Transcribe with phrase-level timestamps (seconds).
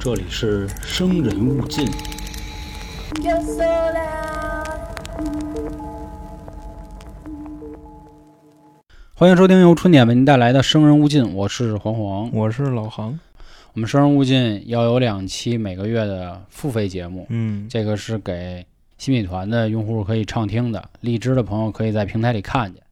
[0.00, 1.86] 这里是生人勿近。
[3.22, 4.66] You're so loud.
[9.14, 12.30] 欢迎收听由春点为您带来的《生人勿近》，我是黄黄。
[12.32, 13.18] 我是老杭。
[13.74, 18.66] 我们《生人勿近》要有两期每个月的付费节目，嗯，这个是给
[18.98, 22.82] 新米团的用户可以畅听的，荔枝的朋友可以在平台里看见。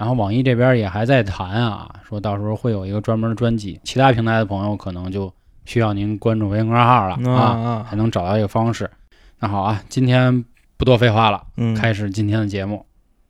[0.00, 5.30] 然后网易这边也还在谈啊，说到时候会有一个专门的专辑，其他平台的朋友可能就
[5.66, 8.90] 需要您关注微信公众号了啊啊，啊才能找到一个方式。
[9.40, 10.42] 那好啊，今天
[10.78, 12.86] 不多废话了，嗯，开始今天的节目。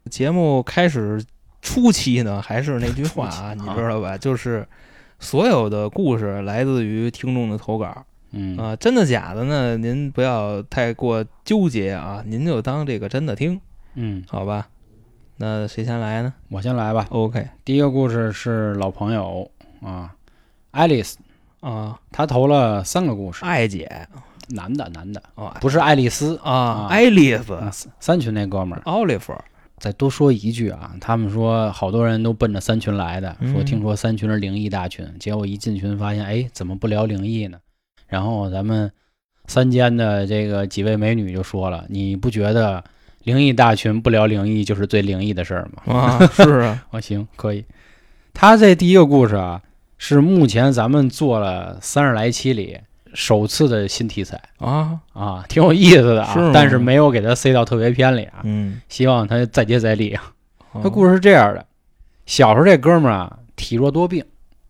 [0.09, 1.21] 节目开始
[1.61, 4.17] 初期呢，还是那句话啊， 你知道吧？
[4.17, 4.65] 就是
[5.19, 9.77] 所有的故事来自于听众的投稿嗯啊，真的假的呢？
[9.77, 13.61] 您不要太过纠结啊，您就当这个真的听，
[13.97, 14.69] 嗯，好吧？
[15.43, 16.35] 那谁先来呢？
[16.51, 17.07] 我先来吧。
[17.09, 17.49] ？OK。
[17.65, 19.51] 第一个故事是老朋友
[19.81, 20.15] 啊，
[20.71, 21.17] 爱丽丝，
[21.61, 24.07] 啊，她投了三个故事，爱姐。
[24.51, 26.37] 男的男的，哦，不是爱丽丝。
[26.45, 27.55] 啊啊，爱丽丝。
[27.55, 28.83] 啊三群那哥们儿。
[28.85, 29.35] 奥利弗，
[29.79, 33.51] 再多说一句啊，他们说好多人都奔着三群来的，嗯。
[33.55, 37.59] 说听说三群是灵异大群，结果一进群发现，哎，怎么不聊灵异呢？
[38.09, 38.93] 然后咱们
[39.47, 42.85] 三间的这个几位美女就说了，你不觉得
[43.25, 45.93] 灵异大群不聊灵异就是最灵异的事儿嘛？
[45.95, 47.65] 啊，是啊， 哦，行，可以。
[48.33, 49.61] 他这第一个故事啊，
[49.99, 52.79] 是目前咱们做了三十来期里
[53.13, 60.33] 首次的新题材啊，啊，挺有意思的啊，是但是没有给他塞到特别篇里啊，嗯，希望他再接再厉啊。
[60.73, 61.67] 他他故事是这样的：
[62.25, 64.25] 小时候这哥们儿啊，体弱多病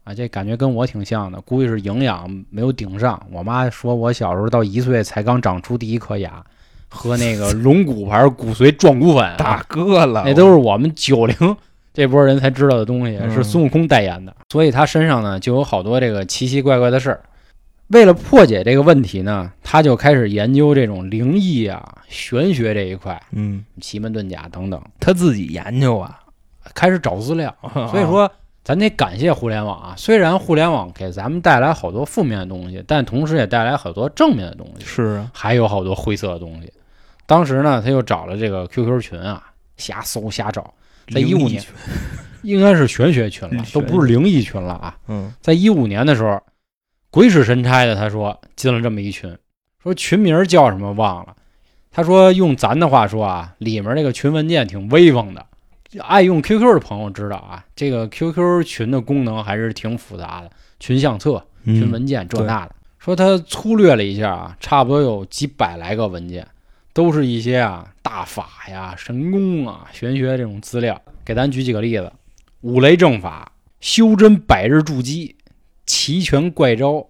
[0.05, 3.21] 啊，这感觉跟我挺像的，估计是营养没有顶上。
[3.31, 6.43] 我妈说我小时候到一岁才刚长出第一颗牙，
[6.91, 11.57] 喝那个龙骨牌骨髓壮骨粉、啊，大哥了，那都是我们九零
[11.95, 17.21] 这波人才知道的东西，嗯是孙悟空代言的，所以他身上呢就有好多这个奇奇怪怪的事儿。
[17.89, 26.21] 为了破解这个问题呢，他就开始研究这种灵异啊、玄学这一块，嗯，奇门遁甲等等，他自己研究啊，
[26.75, 27.53] 开始找资料。
[27.75, 28.31] 所所以说，
[28.63, 34.85] 咱得感谢互联网啊，虽然互联网给咱们带来好多负面的东西，但同时也带来好多正面的东西。
[34.85, 36.73] 是啊，还有好多灰色的东西。
[37.31, 40.75] 当时呢，他又找了这个 QQ 群啊，瞎搜瞎找，
[41.15, 41.63] 在一五年
[42.43, 44.99] 应该是玄学群了，都不是灵异群了啊。
[45.07, 46.43] 嗯在一五年的时候，
[47.09, 49.33] 鬼使神差的，他说进了这么一群，
[49.81, 51.37] 说群名叫什么忘了。
[51.93, 55.47] 他说用咱的话说啊，里面那个群文件挺威风的。
[56.01, 62.75] 爱用 QQ 的朋友知道啊，这个 QQ 群的功能还是挺复杂的，群相册、群嗯文件这那的。
[62.99, 66.45] 说他粗略了一下啊，差不多有几百来个文件，
[67.01, 71.01] 都是一些啊大法呀、神功啊、玄学这种资料。
[71.25, 72.13] 给咱举几个例子：
[72.61, 75.35] 五雷正法、修真百日筑基、
[75.87, 77.07] 齐全怪招、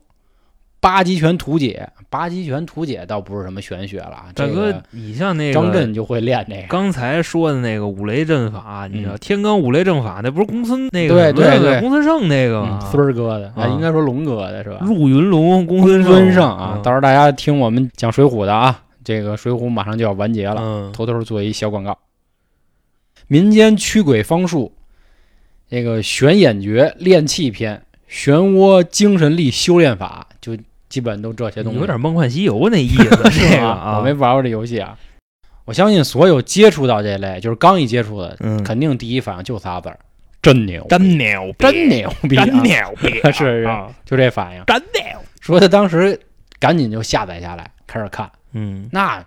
[0.79, 1.89] 八极拳图解。
[2.09, 6.63] 八极拳图解倒不是什么玄学了啊，大哥这个，你像那个张震就会练这个。
[6.69, 12.79] 刚才说的那个五雷阵法，你知道嗯天罡五雷阵法，那不是公孙那个对对对公孙胜那个？
[12.91, 14.79] 孙儿哥的啊，啊应该说龙哥的是吧？
[14.83, 21.99] 入云龙公孙孙胜啊，嗯到时候大家听我们讲水浒的啊，这个水浒马上就要完结了，嗯偷偷做一小广告。
[23.27, 24.73] 民间驱鬼方术，
[25.69, 30.57] 这个玄眼诀练气篇、漩涡精神力修炼法，就
[30.89, 31.79] 基本都这些东西。
[31.79, 34.99] 有点梦幻西游那意思， 这个啊，我没玩过这游戏啊。
[35.65, 39.99] 我相信所有接触到这类，就是刚一接触的，嗯，肯定第一反应就仨字儿：
[40.43, 42.75] 真牛，真牛，真牛真牛
[43.31, 44.65] 是是啊就这反应。
[44.65, 46.19] 真牛，说他当时
[46.59, 49.25] 赶紧就下载下来开始看，嗯，那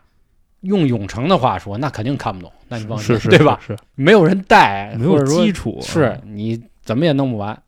[0.62, 3.60] 用永成的话说，那肯定看不懂，那你放心，是是 对吧？？
[3.66, 7.62] 是没有人带，没有基础，是你怎么也弄不完。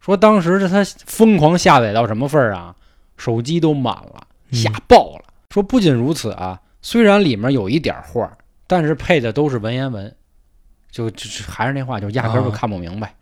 [0.00, 2.74] 说当时这他疯狂下载到什么份儿啊？
[3.16, 5.24] 手机都满了，嗯下爆了。
[5.50, 10.14] 说不仅如此啊，虽然里面有一点画儿，但是配的都是文言文，
[10.90, 11.10] 就
[11.46, 13.14] 还是那话，就压根儿就啊看不明白。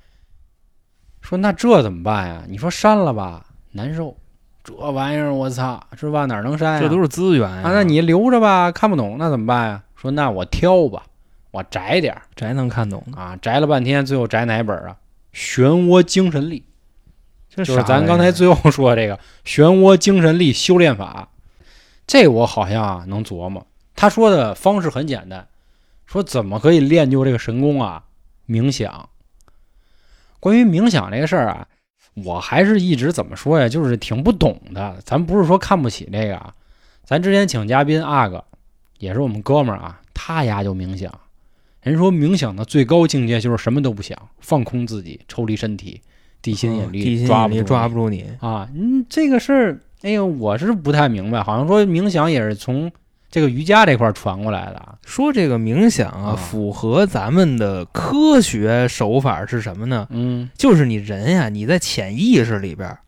[1.22, 2.44] 说那这怎么办呀？
[2.46, 4.16] 你说删了吧，难受。
[4.66, 6.26] 这玩意儿我操，是吧？
[6.26, 6.80] 哪能删呀？
[6.80, 9.82] 这都是资源呀啊，那你留着吧，看不懂那怎么办呀？
[9.94, 11.04] 说那我挑吧，
[11.52, 14.96] 我摘点儿摘能看懂，啊，摘了半天，最后摘哪本啊？
[15.32, 16.64] 漩涡精神力，
[17.48, 21.28] 这就是咱刚才最后说这个漩涡精神力修炼法，
[22.06, 23.64] 这我好像啊能琢磨。
[23.94, 25.46] 他说的方式很简单，
[26.06, 28.02] 说怎么可以练就这个神功啊？
[28.48, 29.08] 冥想。
[30.40, 31.66] 关于冥想这个事儿啊，
[32.24, 34.96] 我还是一直怎么说呀，就是挺不懂的。
[35.04, 36.52] 咱不是说看不起这个啊，
[37.04, 38.42] 咱之前请嘉宾阿哥，
[38.98, 41.12] 也是我们哥们儿啊，他呀就冥想。
[41.82, 46.00] 人说冥想的最高境界就是什么都不想，放空自己，抽离身体，
[46.42, 48.24] 地心引力地心引力抓不住你抓不住你。
[48.40, 48.68] 啊。
[48.74, 52.90] 嗯，这个事儿，哎呦，我是不太明白，好像说冥想也是从
[53.36, 54.94] 这个瑜伽这块儿传过来的啊。
[55.04, 60.06] 说这个冥想啊，啊符合咱们的科学手法是什么呢？
[60.08, 63.00] 嗯就是你人呀，你在潜意识里边儿，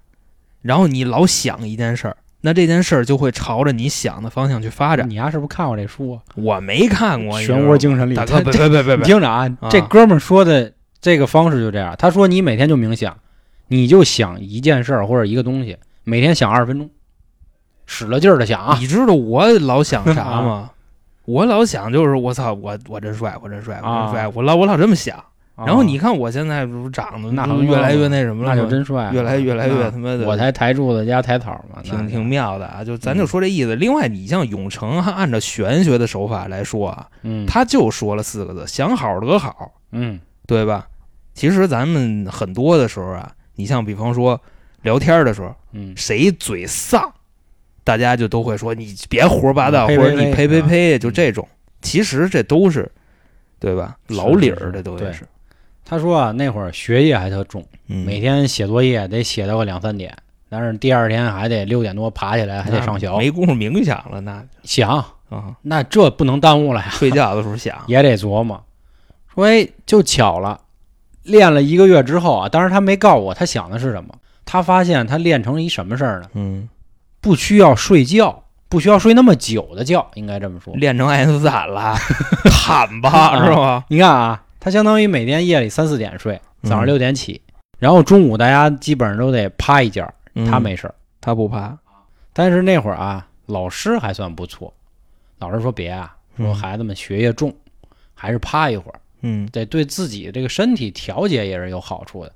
[0.61, 5.09] 然后你老想一件事儿，那这件事儿就会朝着你想的方向去发展。
[5.09, 6.21] 你丫是不是看过这书啊？
[6.35, 10.71] 我没看过《漩涡精神力》大哥，他别别别别你别，听着啊，啊这哥们儿说的
[11.01, 11.95] 这个方式就这样。
[11.99, 13.17] 他说你每天就冥想，
[13.69, 16.91] 你就想一件事儿或者一个东西，每天想二十分钟，
[17.89, 18.77] 使了劲儿的想啊。
[18.79, 20.71] 你知道我老想啥 吗？
[21.25, 25.23] 我老想就是我操，我我真帅，我真帅，我真帅，啊我老我老这么想。
[25.67, 28.63] 然后你啊看我现在不是长得那越来越那什么了那？
[28.63, 32.85] 就真帅，越来越来越他妈的我才抬柱子加抬草嘛，挺挺妙的啊！
[32.85, 33.75] 就咱就说这意思。
[33.75, 40.87] 另外，你像永成，他按照玄学的手法来说啊，嗯他就说了四个字：想好得好，嗯对吧？
[41.35, 44.41] 其实咱们很多的时候啊，你像比方说
[44.83, 47.13] 聊天的时候，嗯谁嘴丧，
[47.89, 51.49] 大家就都会说你别胡说八道，或者你呸啊呸呸呸，就嗯这种。
[51.81, 52.87] 其实这都是，
[53.59, 53.97] 对吧？
[54.09, 55.27] 老理儿这都是。
[55.87, 60.15] 他说啊，那会儿学业还特重，嗯每天写作业得写到个两三点，
[60.51, 63.11] 但是第二天还得六点多爬起来，还得上学。
[63.17, 67.75] 没工夫冥想了，那想，啊，那这不能耽误了呀，睡觉的时候想。
[67.87, 68.63] 也得琢磨。
[69.35, 70.61] 说哎，就巧了，
[71.23, 74.15] 练了一个月之后啊，当时他没告诉我他想的是什么，
[74.45, 76.29] 他发现他练成一什么事儿呢？
[76.35, 76.69] 嗯，
[77.21, 80.75] 不需要睡觉，不需要睡那么久的觉，应该这么说。
[80.77, 81.95] 练成爱因斯坦了，
[82.51, 83.85] 坦吧啊是吧？
[83.89, 87.41] 你看啊，他相当于每天夜里三四点睡，早上嗯六点起，
[87.79, 90.03] 然后中午大家基本上都得趴一觉，
[90.47, 90.95] 他嗯没事儿。
[91.21, 91.77] 他不趴，
[92.33, 94.73] 但是那会儿啊，老师还算不错，
[95.39, 97.53] 老师说别啊，说嗯孩子们学业重，
[98.15, 102.33] 还是趴一会儿，嗯得对自己这个身体调节也是有好处的。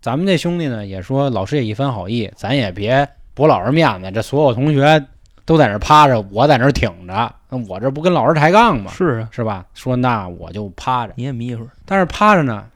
[0.00, 3.06] 咱们这兄弟呢也说，老师也一番好意，咱也别
[3.38, 5.06] 驳老师面子，这所有同学
[5.44, 8.90] 都在那儿趴着，我在那儿挺着，那我这不跟老师抬杠吗？
[8.90, 9.64] 是啊，是吧？
[9.74, 12.66] 说那我就趴着，你也眯一会儿，但是趴着呢，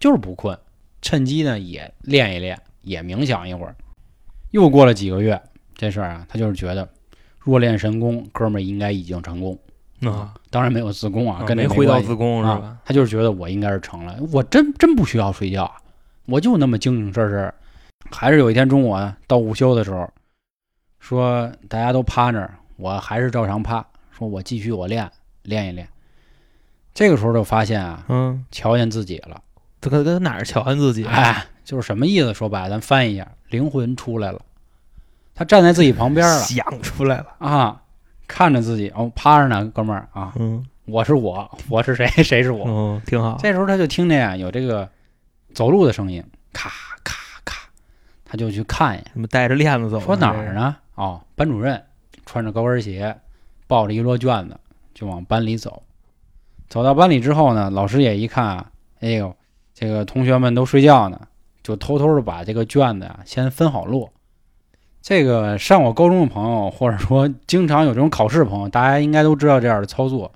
[0.00, 0.58] 就是不困，
[1.00, 3.76] 趁机呢也练一练，也冥想一会儿。
[4.50, 5.40] 又过了几个月，
[5.76, 6.88] 这事儿啊，他就是觉得
[7.38, 9.56] 若练神功，哥们儿应该已经成功
[10.02, 12.78] 啊，当然没有自宫啊，跟这没回到自宫是吧啊？。
[12.84, 15.76] 他就是觉得我应该是成了，我真真不需要睡觉啊，
[16.26, 17.54] 我就那么精精神神。
[18.10, 20.08] 还是有一天中午啊，到午休的时候，
[20.98, 25.10] 说大家都趴那儿，我还是照常趴，说我继续我练
[25.42, 25.88] 练一练。
[26.94, 29.40] 这个时候就发现啊，嗯，瞧见自己了，
[29.80, 31.04] 这个搁哪儿瞧见自己？
[31.04, 32.32] 哎，就是什么意思？
[32.32, 34.40] 说白了，咱翻译一下，灵魂出来了，
[35.34, 37.26] 他站在自己旁边了 想出来了。
[37.38, 37.82] 啊，
[38.26, 42.64] 看着自己，哦，趴着呢，哥们儿啊，嗯我是我，我是谁，谁是我。
[42.66, 43.36] 嗯，挺好。
[43.42, 44.88] 这时候他就听见啊有这个
[45.52, 47.16] 走路的声音，咔咔咔，
[48.28, 50.00] 他就去看一眼，怎么带着链子走？
[50.00, 50.52] 说哪儿？
[50.52, 50.76] 呢？
[50.96, 51.80] 哦，班主任
[52.26, 53.16] 穿着高跟鞋，
[53.66, 54.58] 抱着一摞卷子
[54.92, 55.82] 就往班里走。
[56.68, 58.70] 走到班里之后呢，老师也一看啊，
[59.00, 59.34] 哎呦，
[59.72, 61.20] 这个同学们都睡觉呢，
[61.62, 64.10] 就偷偷的把这个卷子啊先分好摞。
[65.00, 70.32] 这个上过高中的朋友，或者说经常有这种考试的朋友，大家应该都知道这样的操作，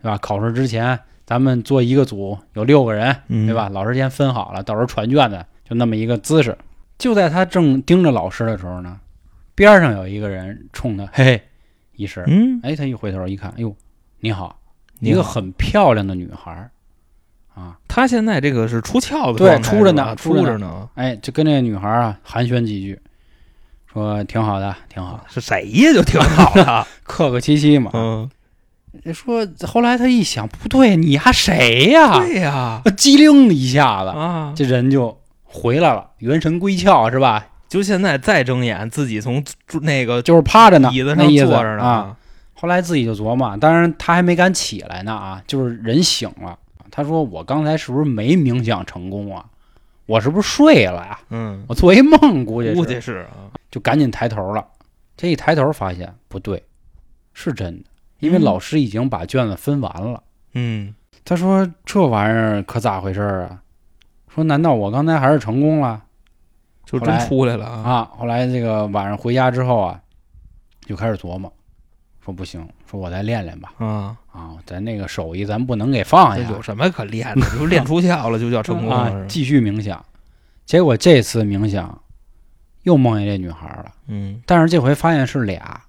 [0.00, 0.16] 对吧？
[0.16, 3.68] 考试之前，咱们做一个组，有六个人，嗯，对吧？？
[3.68, 6.56] 老师先分好了，到时候传卷子就那么一个姿势。
[6.98, 8.98] 就在他正盯着老师的时候呢，
[9.54, 11.42] 边上有一个人冲他嘿嘿
[11.96, 13.74] 一声，嗯，哎，他一回头一看，哎呦，
[14.20, 14.58] 你好，
[14.98, 16.70] 你一个很漂亮的女孩儿
[17.54, 20.88] 啊，他现在这个是出窍的对出着呢出着呢。
[20.94, 23.00] 哎，就跟这个女孩儿啊寒暄几句，
[23.92, 25.92] 说挺好的，挺好， 是谁呀？
[25.92, 26.86] 就挺好的。
[27.02, 27.90] 客客气气嘛。
[27.94, 28.30] 嗯，
[29.12, 32.18] 说后来他一想，不对，你丫谁呀？
[32.18, 32.82] 对呀。
[32.96, 35.18] 机灵一下子，啊，这人就
[35.58, 37.48] 回来了，元神归窍是吧？
[37.68, 39.44] 就现在再睁眼，自己从
[39.82, 42.16] 那个就是趴着呢，椅子上坐着呢啊。。
[42.54, 46.58] 后来自己就琢磨，当然他还没敢起来呢啊，就是人醒了。
[46.90, 49.44] 他说：“我刚才是不是没冥想成功啊？
[50.06, 51.20] 我是不是睡了呀？
[51.30, 53.52] 嗯，我做一梦，估计是估计是啊。
[53.70, 54.66] 就赶紧抬头了。
[55.16, 56.64] 这一抬头发现不对，
[57.34, 57.84] 是真的，
[58.18, 60.22] 因为嗯老师已经把卷子分完了。
[60.54, 63.62] 嗯，他说：“这玩意儿可咋回事儿啊？
[64.34, 66.02] 说难道我刚才还是成功了
[66.84, 67.90] 就真出来了啊。
[67.90, 70.00] 啊？”后来这个晚上回家之后啊，
[70.86, 71.52] 就开始琢磨，
[72.24, 73.72] 说不行，说我再练练吧。
[73.78, 77.46] 啊，啊，咱那个手艺咱不能给放下，这有什么可练的？
[77.58, 80.04] 就练出窍了，就叫成功继续冥想。
[80.64, 82.00] 结果这次冥想
[82.82, 85.82] 又梦见这女孩了，嗯，但是这回发现是俩，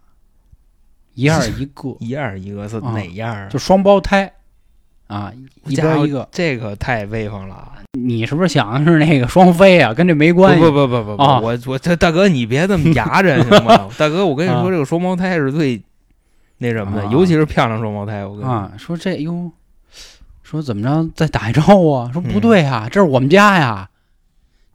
[1.13, 3.47] 一样一个， 一样一个是啊哪样啊？
[3.49, 4.31] 就双胞胎。
[5.09, 5.33] 啊，
[5.65, 6.27] 一边一个。
[6.31, 7.73] 这个太威风了啊！
[7.99, 9.93] 你是不是想的是那个双飞啊？
[9.93, 10.63] 跟这没关系。
[10.63, 13.89] 不不不不不，啊我我这大哥你别这么牙碜行吗？
[13.97, 15.81] 大哥，我跟你啊说，这个双胞胎是最
[16.59, 18.23] 那什么的，啊尤其是漂亮双胞胎。
[18.25, 19.51] 我跟你说，啊，说这哟，
[20.43, 22.11] 说怎么着再打一招呼啊？
[22.13, 23.89] 说不对呀、这是我们家呀。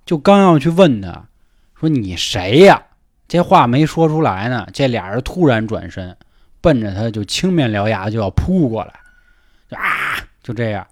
[0.05, 1.25] 就刚要去问他，
[1.79, 2.83] 说你谁呀？
[3.27, 6.15] 这话没说出来呢，这俩人突然转身，
[6.61, 8.93] 奔着他就青面獠牙就要扑过来，
[9.69, 10.87] 就啊，就这样，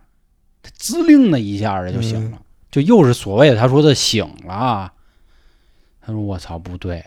[0.63, 2.39] 他滋灵的一下子就醒了，
[2.71, 4.93] 就又是所谓的他说的醒了啊。
[6.01, 7.05] 他说我操，不对，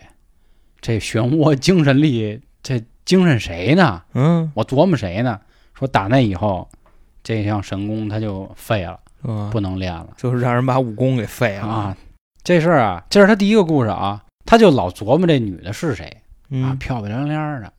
[0.80, 4.02] 这漩涡精神力，这精神谁呢？
[4.14, 5.40] 嗯，我琢磨谁呢？
[5.74, 6.66] 说打那以后，
[7.22, 11.96] 这项神功他就废了，嗯不能练了就是让人把武功给废了啊。
[12.42, 17.70] 这事儿啊，这是他第一个故事啊，他就老琢磨这女的是谁啊，嗯，漂漂亮亮的，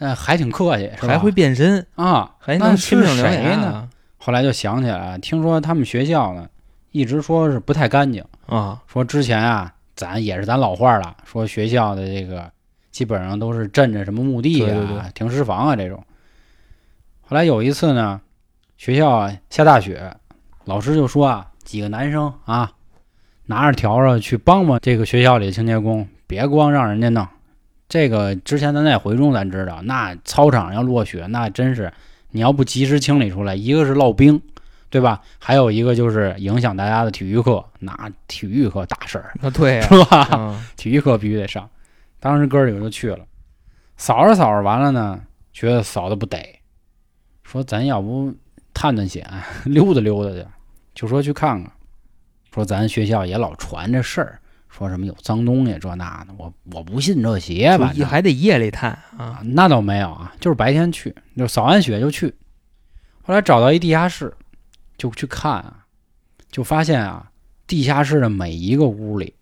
[0.00, 1.08] 呃，还挺客气，是吧？
[1.08, 3.50] 还会变身，啊，还能那是青面獠谁呢？
[3.50, 3.88] 牙呢？
[4.18, 6.48] 后来就想起来，听说他们学校呢，
[6.90, 12.50] 一直说是不太干净，啊，说之前啊，咱也是咱老话了，说学校的这个
[12.90, 16.02] 基本上都是镇着什么墓地啊、对对对停尸房啊这种。
[17.20, 18.20] 后来有一次呢，
[18.76, 20.16] 学校啊下大雪，
[20.64, 22.72] 老师就说啊，几个男生啊，
[23.46, 27.26] 拿着笤帚去帮帮这个学校里的清洁工，别光让人家弄。
[27.90, 31.92] 这个之前咱在回中咱知道，那操场要落雪，那真是
[32.30, 34.40] 你要不及时清理出来，一个是落冰，
[34.88, 35.20] 对吧？
[35.40, 40.28] 还有一个就是影响大家的体育课，那体育课大事儿，那对呀， 是吧？
[40.34, 41.68] 嗯体育课必须得上。
[42.20, 43.24] 当时哥儿几个就去了，
[43.96, 45.20] 扫着扫着完了呢，
[45.52, 46.38] 觉得扫的不得，
[47.42, 48.32] 说咱要不
[48.72, 49.28] 探探险，
[49.66, 50.46] 溜达溜达去，
[50.94, 51.72] 就说去看看。
[52.54, 58.04] 说咱学校也老传这事儿，说什么有脏东西这那的，我我不信这邪吧你？
[58.04, 62.32] 还得夜里探啊啊，，那倒没有啊，就是白天去，就扫完雪就去。
[63.22, 64.32] 后来找到一地下室，
[64.96, 65.84] 就去看啊，
[66.50, 67.30] 就发现啊，
[67.66, 69.34] 地下室的每一个屋里，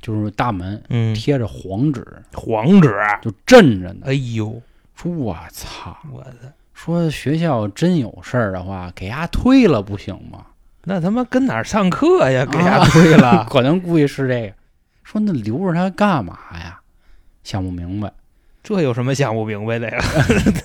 [0.00, 4.06] 就是大门嗯，贴着黄纸，黄纸，就镇着呢。
[4.06, 4.60] 哎呦，
[4.94, 10.46] 说我操，我的，说学校真有事儿的话，给丫推了不行吗？
[10.84, 12.44] 那他妈跟哪儿上课呀？
[12.44, 14.54] 给啊他推了， 可能估计是这个。
[15.04, 16.80] 说那留着他干嘛呀？
[17.44, 18.12] 想不明白，
[18.62, 19.98] 这有什么想不明白的呀？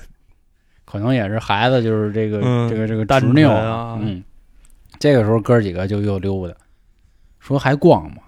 [0.86, 4.24] 可能也是孩子就是这个、嗯这个这个单执拗纯啊嗯，
[4.98, 6.55] 这个时候哥儿几个就又溜达，
[7.39, 8.24] 说还逛吗？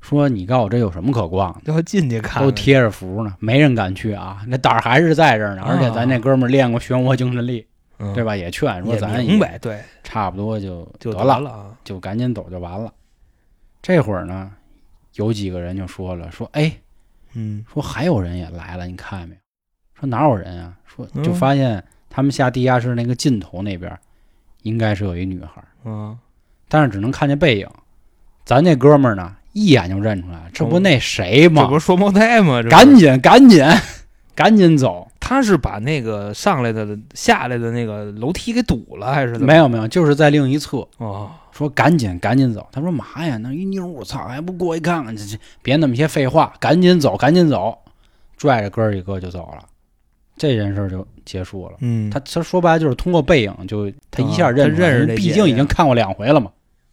[0.00, 1.82] 说你告诉我这有什么可逛的？
[1.82, 4.40] 进去看看，都贴着符呢，没人敢去啊。
[4.46, 7.66] 那胆儿还是在这儿呢，而且咱那哥们儿练过漩涡精神力，
[7.98, 8.34] 嗯对吧？
[8.34, 11.76] 也劝说也咱明白，对，差不多就就得了。
[11.84, 12.90] 就赶紧走就完了。
[13.82, 14.50] 这会儿呢，
[15.18, 16.72] 有几个人就说了，说哎，
[17.34, 19.40] 嗯说还有人也来了，你看见没有？
[20.00, 20.72] 说哪有人啊？
[20.86, 23.98] 说就嗯发现他们下地下室那个尽头那边，
[24.62, 26.16] 应该是有一女孩，嗯，
[26.68, 27.68] 但是只能看见背影。
[28.44, 31.78] 咱那哥们儿呢，一眼就认出来，这不那谁吗这不？
[31.78, 32.62] 是双胞胎吗？
[32.62, 33.62] 赶紧赶紧
[34.34, 35.10] 赶紧走！
[35.20, 39.46] 他是把那个上来的下来的那个楼梯给堵了，还是怎么？
[39.48, 40.88] 没有没有，就是在另一侧。
[40.98, 42.66] 哦，说赶紧赶紧走。
[42.72, 45.16] 他说嘛呀，那一妞，我操，还不过去看看？
[45.16, 47.76] 这这别那么些废话，赶紧走，赶紧走，
[48.36, 49.64] 拽着哥几个就走了。
[50.36, 51.74] 这件事就结束了。
[51.80, 56.50] 嗯，他他说白了就是通过背影就他一下啊认认识毕竟已经看过两回了嘛，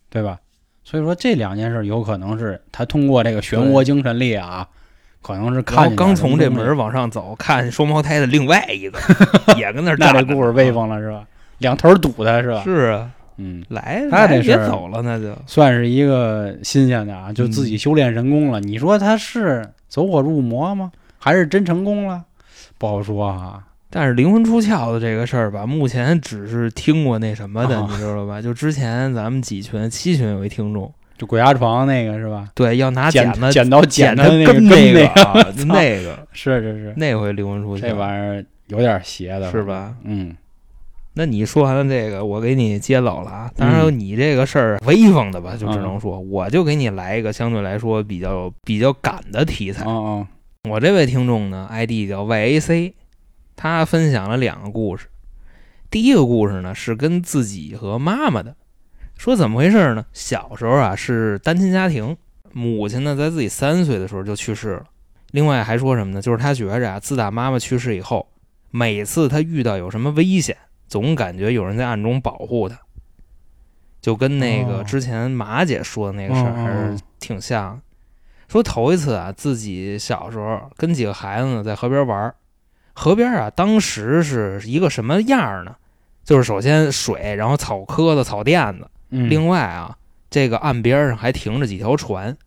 [0.09, 0.39] 对吧？
[0.83, 4.67] 所以说这两件事有可能是他通过这个漩涡精神力啊，
[5.21, 8.99] 可能是然看刚从这门往上走，看双胞胎的另外一个
[9.57, 10.23] 也跟那儿那这。
[10.25, 11.25] 故事威风了是吧？
[11.59, 12.63] 两头堵他是吧？
[12.63, 18.59] 是啊，嗯，来，来他这是别走了，那就算是一个新鲜的啊，就自己修炼神功了。
[18.59, 20.91] 你说他是走火入魔吗？
[21.17, 22.23] 还是真成功了？
[22.77, 23.63] 不好说啊。
[23.89, 28.41] 但是灵魂出窍的这个事儿吧，目前只是听过那什么的，啊你知道吧？
[28.41, 32.49] 就之前咱们几群七群有一听众，就鬼压床那个是吧？
[32.53, 39.63] 对，要拿剪子剪刀剪的那个那个啊，那个 是是是，那回灵魂出窍，这玩意儿有点邪的，是？
[39.63, 39.93] 吧？
[40.03, 40.35] 嗯，
[41.17, 43.51] 那你说完了这个，我给你接走了啊。
[43.55, 49.85] 当然，嗯你这个事儿威风的吧，就只能说，我就给你来一个相对来说比较比较赶的题材。
[49.85, 50.27] 哦哦，
[50.69, 52.93] 我这位听众呢，ID 叫 YAC，
[53.55, 55.07] 他分享了两个故事。
[55.89, 58.53] 第一个故事呢是跟自己和妈妈的，
[59.17, 60.05] 说怎么回事呢？
[60.11, 62.17] 小时候啊是单亲家庭，
[62.51, 64.83] 母亲呢在自己三岁的时候就去世了。
[65.31, 66.21] 另外还说什么呢？
[66.21, 68.27] 就是他觉着啊，自打妈妈去世以后，
[68.71, 70.57] 每次他遇到有什么危险，
[70.87, 72.79] 总感觉有人在暗中保护他，
[74.01, 77.81] 就跟那个哦之前马姐说的那个事儿还是挺像。
[78.47, 82.35] 说头一次啊，自己小时候跟几个孩子呢在河边玩儿，
[82.93, 85.75] 河边啊当时是一个什么样儿呢？
[86.23, 89.97] 就是首先水，然后草棵子、草垫子，嗯，另外啊，
[90.29, 92.37] 这个岸边上还停着几条船。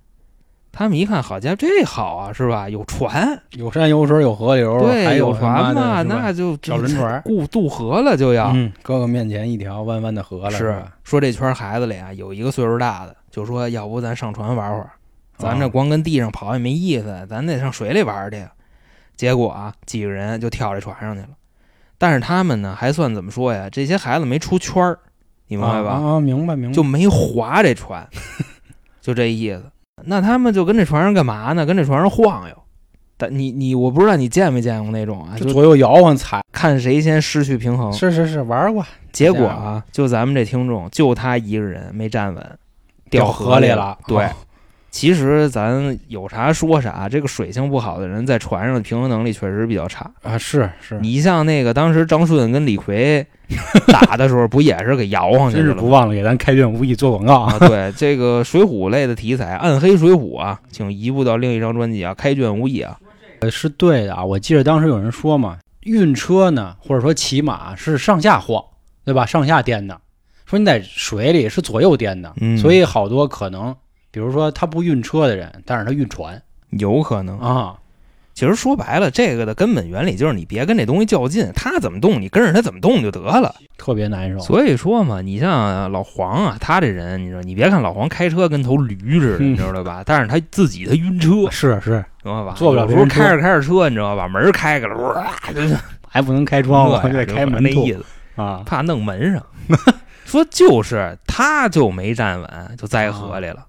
[0.78, 2.68] 他们一看，好家伙，这好啊，是吧？
[2.68, 8.52] 有船，有山有水有河流，还对，有船嘛，那就小轮船过渡河了就要。
[8.54, 10.80] 嗯，哥哥面前一条弯弯的河了，是？
[11.02, 14.90] 说这圈孩子里啊，有一个岁数大的，就说要不咱上船玩会儿，
[15.37, 18.47] 咱这啊光跟地上跑也没意思，咱得上水里玩去。
[19.16, 21.30] 结果啊，几个人就跳这船上去了。
[21.99, 23.68] 但是他们呢，还算怎么说呀？
[23.68, 24.97] 这些孩子没出圈儿，
[25.49, 25.90] 你明白吧？
[25.90, 28.08] 啊啊，明白明白，就没划这船，
[29.00, 29.64] 就这意思。
[30.04, 31.66] 那他们就跟这船上干嘛呢？
[31.66, 32.54] 跟这船上晃悠。
[33.20, 37.92] 但你你我不知道你见没见过那种啊，就就左右摇晃踩，看谁先失去平衡。
[37.92, 42.58] 是是是，玩过，结果啊，就咱们这听众，就他一个人没站稳，
[43.10, 43.58] 掉河。
[43.58, 44.30] 里了对，哦
[44.90, 50.11] 其实咱有啥说啥，这个水性不好的人在船上的平衡能力确实比较差。
[50.23, 53.26] 啊，是是，你像那个当时张顺跟李逵
[53.88, 55.75] 打的时候，不也是给摇晃去了真是？
[55.75, 57.57] 不忘了给咱开卷无意做广告啊。
[57.61, 62.99] 啊，对这个水浒类的题材，《暗黑水浒》啊，请移步到另一张专辑啊，《开卷无意》啊。
[63.40, 68.61] 呃是对的啊，我记得当时有人说嘛，运车呢，或者说骑马是上下晃，
[69.04, 69.25] 对吧？
[69.25, 70.00] 上下颠的。
[70.45, 73.76] 说你在水里是左右颠的，嗯所以好多可能，
[74.10, 77.38] 比如说他不运车的人，但是他运船有可能。
[77.38, 77.76] 啊，
[78.34, 83.54] 其实说白了，这个的根本原理就是你别跟这东西较劲，它怎么动，你跟着它怎么动就得了。
[83.76, 84.38] 特别难受。
[84.40, 90.02] 所以说嘛，你像老黄啊，他这人，你说你别看老黄开车跟头驴似的，嗯你知道吧？
[90.06, 92.54] 但是他自己他晕车，是是，知道吧？
[92.56, 94.28] 坐不了有时候别人车开着开着车，你知道吧？
[94.28, 95.32] 门开开了，
[96.08, 98.04] 还不能开窗户，得开门那意思，
[98.40, 98.62] 啊。
[98.64, 99.42] 怕弄门上。
[100.24, 103.64] 说就是他就没站稳，就栽河里了。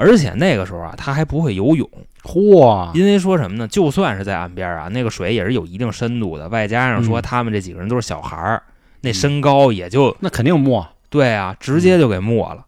[0.00, 1.86] 而且那个时候啊，他还不会游泳，
[2.22, 3.68] 嚯，因为说什么呢？
[3.68, 8.62] 就算是在岸边啊，那个水也是有一定深度的，外加上说嗯他们这几个人都是小孩儿，
[9.02, 10.82] 那身高也就那肯定没。
[11.10, 12.64] 对啊，直接就给没了。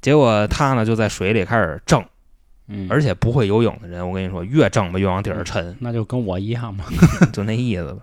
[0.00, 2.04] 结果他呢就在水里开始挣，
[2.68, 6.84] 嗯，而且不会游泳的人，我跟你说，越挣吧越往底儿沉，那就跟我一样嘛。
[7.32, 8.02] 就那意思吧。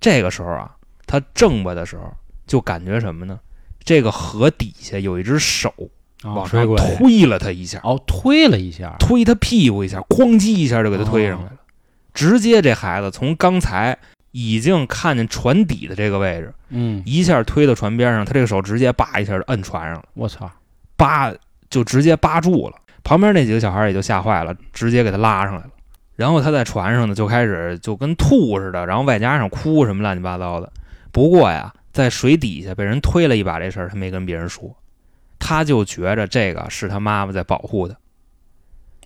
[0.00, 2.12] 这个时候啊，他挣吧的时候，
[2.46, 3.40] 就感觉什么呢？
[3.82, 11.56] 这个河底下有一只手啊往上推了他一下，哦，推了一下，推他屁股一下，哐叽一下就给他推上来了。
[12.14, 13.96] 直接这孩子从刚才
[14.30, 20.04] 已经看见船底的这个位置，嗯，一下推到船边上，他这个手直接叭一下就摁船上了。
[20.14, 20.50] 我操，
[20.96, 21.32] 扒
[21.70, 22.76] 就直接扒住了。
[23.02, 25.70] 旁边那几个小孩也就吓坏了，直接给他拉上来了。
[26.14, 30.70] 然后他在船上呢，就开始就跟吐似的，然后外加上哭什么乱七八糟的。
[31.10, 34.74] 不过呀，在水底下被人推了一把这事儿，他没跟别人说，
[35.42, 37.96] 他就觉着这个是他妈妈在保护他。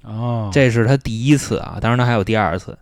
[0.02, 2.78] 哦，这是他第一次啊，当然他还有第二次。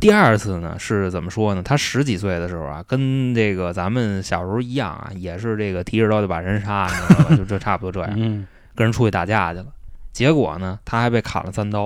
[0.00, 1.62] 第二次呢是怎么说呢？
[1.62, 7.36] 他十几岁的时候啊，跟这个咱们小时候一样啊，也是这个提着刀就把人杀，你知道吧？
[7.36, 8.12] 就这差不多这样。
[8.16, 9.66] 嗯，跟人出去打架去了，
[10.12, 11.84] 结果呢，他还被砍了三刀。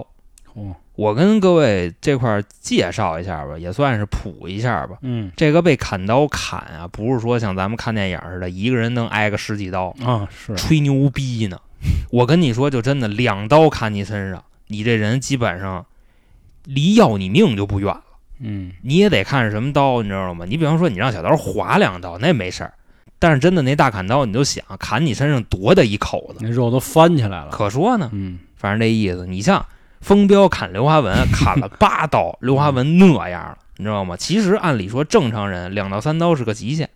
[0.54, 4.96] 哦，我跟各位这块介绍一下吧，也算是普一下吧。
[5.02, 11.56] 嗯这个被砍刀砍啊，不是说像咱们看电影似的，一个人能挨个十几刀，啊是，吹牛逼呢。
[12.10, 15.86] 我跟你说，就真的两刀砍你身上，你这人基本上
[16.64, 18.02] 离要你命就不远了。
[18.40, 20.44] 嗯你也得看是什么刀，你知道吗？
[20.48, 22.74] 你比方说，你让小刀划两刀，那没事儿。
[23.20, 27.50] 但是真的那大砍刀，你就想砍你身上多大一口子，那肉都翻起来了。
[27.52, 28.10] 可说呢。
[28.12, 29.24] 嗯反正这意思。
[29.24, 29.64] 你像
[30.00, 34.16] 风彪砍刘华文，砍了八刀，刘华文那样了，你知道吗？
[34.16, 36.88] 其实按理说正常人两到三刀是个极限，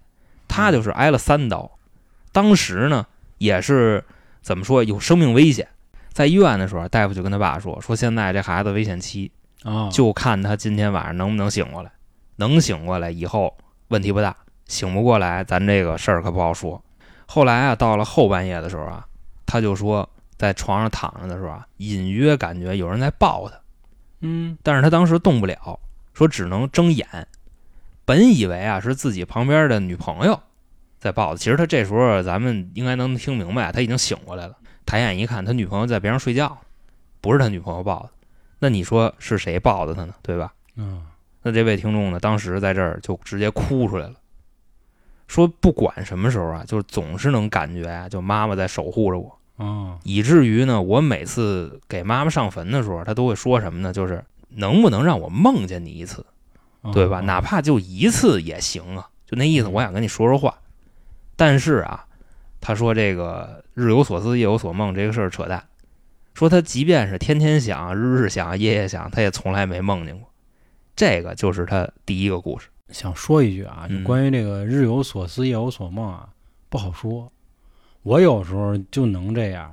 [0.49, 1.71] 他就是挨了三刀。
[2.33, 3.07] 当时呢
[3.39, 4.05] 也是
[4.41, 5.69] 怎么说有生命危险，
[6.13, 9.31] 在医院的时候，大夫就跟他爸说说现在这孩子危险期，
[9.65, 11.91] 啊，就看他今天晚上能不能醒过来。
[12.37, 13.55] 能醒过来以后
[13.89, 14.35] 问题不大，
[14.67, 16.83] 醒不过来咱这个事儿可不好说。
[17.27, 19.07] 后来啊，到了后半夜的时候啊，
[19.45, 20.09] 他就说
[20.43, 23.55] 在床上躺着的时候啊，隐约感觉有人在抱他，
[24.23, 25.79] 嗯但是他当时动不了，
[26.15, 27.07] 说只能睁眼。
[28.05, 30.41] 本以为啊是自己旁边的女朋友
[30.99, 34.57] 在抱他，其实他这时候咱们应该能听明白，他已经醒过来了。
[34.85, 36.59] 抬眼一看，他女朋友在边上睡觉，
[37.21, 38.11] 不是他女朋友抱的。
[38.59, 40.15] 那你说是谁抱的他呢？
[40.23, 40.53] 对吧？
[40.75, 41.07] 嗯
[41.45, 44.15] 那这位听众呢，当时在这儿就直接哭出来了，
[45.29, 53.93] 说不管什么时候啊，就总是能感觉啊，就妈妈在守护着我，啊以至于呢，我每次给妈妈上坟的时候，她都会说什么呢？
[53.93, 56.25] 就是能不能让我梦见你一次，
[56.93, 57.19] 对吧？
[57.19, 60.59] 啊哪怕就一次也行啊，就那意思，嗯我想跟你说说话。
[61.37, 62.07] 但是啊，
[62.61, 65.65] 他说这个日有所思，夜有所梦这个事儿扯淡，
[66.35, 70.29] 说他即便是天天想、日日想、夜夜想，他也从来没梦见过。
[70.95, 72.69] 这个就是他第一个故事。
[72.91, 76.29] 想说一句啊，就嗯关于这个日有所思夜有所梦啊，
[76.69, 77.33] 不好说。
[78.03, 79.73] 我有时候就能这样，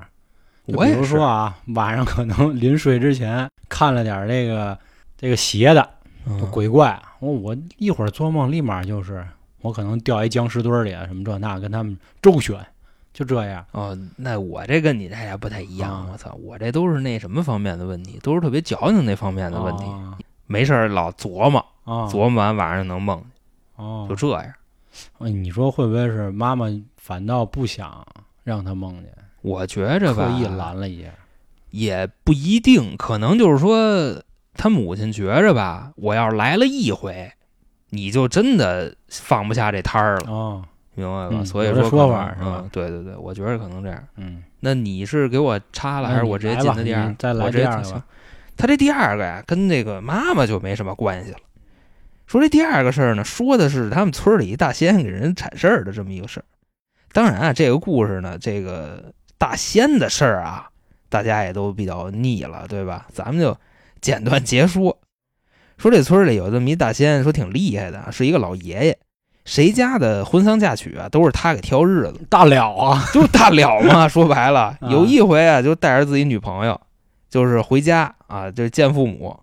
[0.65, 4.77] 我比如说啊，晚上可能临睡之前看了点这个
[5.17, 5.89] 这个邪的
[6.27, 9.25] 嗯鬼怪，我我一会儿做梦立马就是
[9.61, 12.55] 我可能掉一僵尸堆里啊，什么这那跟他们周旋，
[13.13, 13.65] 就这样。
[13.71, 15.91] 哦，那我这跟你这还不太一样。
[15.91, 19.85] 啊我操，我这都是那什么方面的问题，都是特别矫情那方面的问题。
[19.85, 24.53] 啊没事儿老琢磨，啊，琢磨完晚上就能梦见，哦，就这样。
[25.19, 26.65] 哎你说会不会是妈妈
[27.09, 28.05] 反倒不想
[28.43, 31.09] 让他梦见，我觉着吧，刻意拦了一下？
[31.71, 34.21] 也不一定，可能就是说
[34.53, 37.31] 他母亲觉着吧，我要是来了一回，
[37.89, 41.41] 你就真的放不下这摊儿了，哦，明白吧？
[41.41, 44.07] 嗯所以说说法是吧嗯对对对，我觉得可能这样。
[44.17, 47.15] 嗯，那你是给我插了，还是我直接进的第二？
[47.17, 48.05] 再来我直接行第二个吧。
[48.55, 51.37] 他这第二个呀，跟那个妈妈就没什么关系了。
[52.27, 56.43] 说这第二个事儿呢，说的是他们村里一大仙给人铲事儿的这么一个事儿。
[57.11, 60.69] 当然啊，这个故事呢，这个大仙的事儿啊，
[61.09, 63.07] 大家也都比较腻了，对吧？
[63.11, 63.57] 咱们就
[64.01, 64.97] 简短截说。
[65.77, 68.97] 说这村里有这么一大仙，说挺厉害的，是一个老爷爷，
[69.45, 72.19] 谁家的婚丧嫁娶啊，都是他给挑日子。
[72.29, 74.05] 大了啊，就大了嘛。
[74.09, 76.79] 说白了，啊有一回啊，就带着自己女朋友，
[77.29, 79.39] 就是回家啊，就是见父母，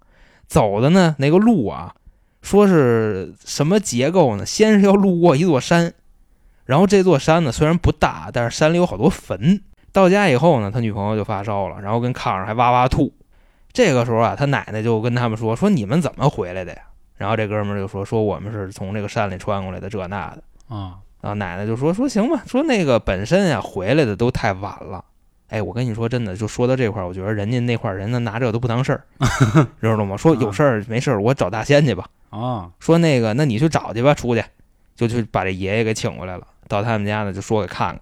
[0.47, 1.95] 走的呢那个路啊，
[2.43, 4.45] 说是什么结构呢？
[4.45, 5.95] 先是要路过一座山，
[6.67, 9.63] 然后这座山呢虽然不大，但是山里有好多坟。
[9.93, 13.15] 到家以后呢，他女朋友就发烧了，然后跟炕上还哇哇吐。
[13.73, 16.83] 这个时候啊，他奶奶就跟他们说：“说你们怎么回来的呀？”
[17.17, 20.43] 然后这哥们儿就说：“说我们是从这个山里穿过来的，这那的。”
[20.75, 25.05] 啊，然后奶奶就说说行吧，说那个本身呀回来的都太晚了。
[25.49, 29.05] 哎，我跟你说真的，就说到这块儿，我觉得人家那块儿人呢拿这都不当事儿，
[29.81, 30.17] 知道吗？
[30.17, 32.07] 说有事儿没事儿，我找大仙去吧。
[32.31, 34.45] 啊，说那个，那你去找去吧，出去，
[34.95, 36.47] 就去把这爷爷给请过来了。
[36.69, 38.01] 到他们家呢，就说给看看。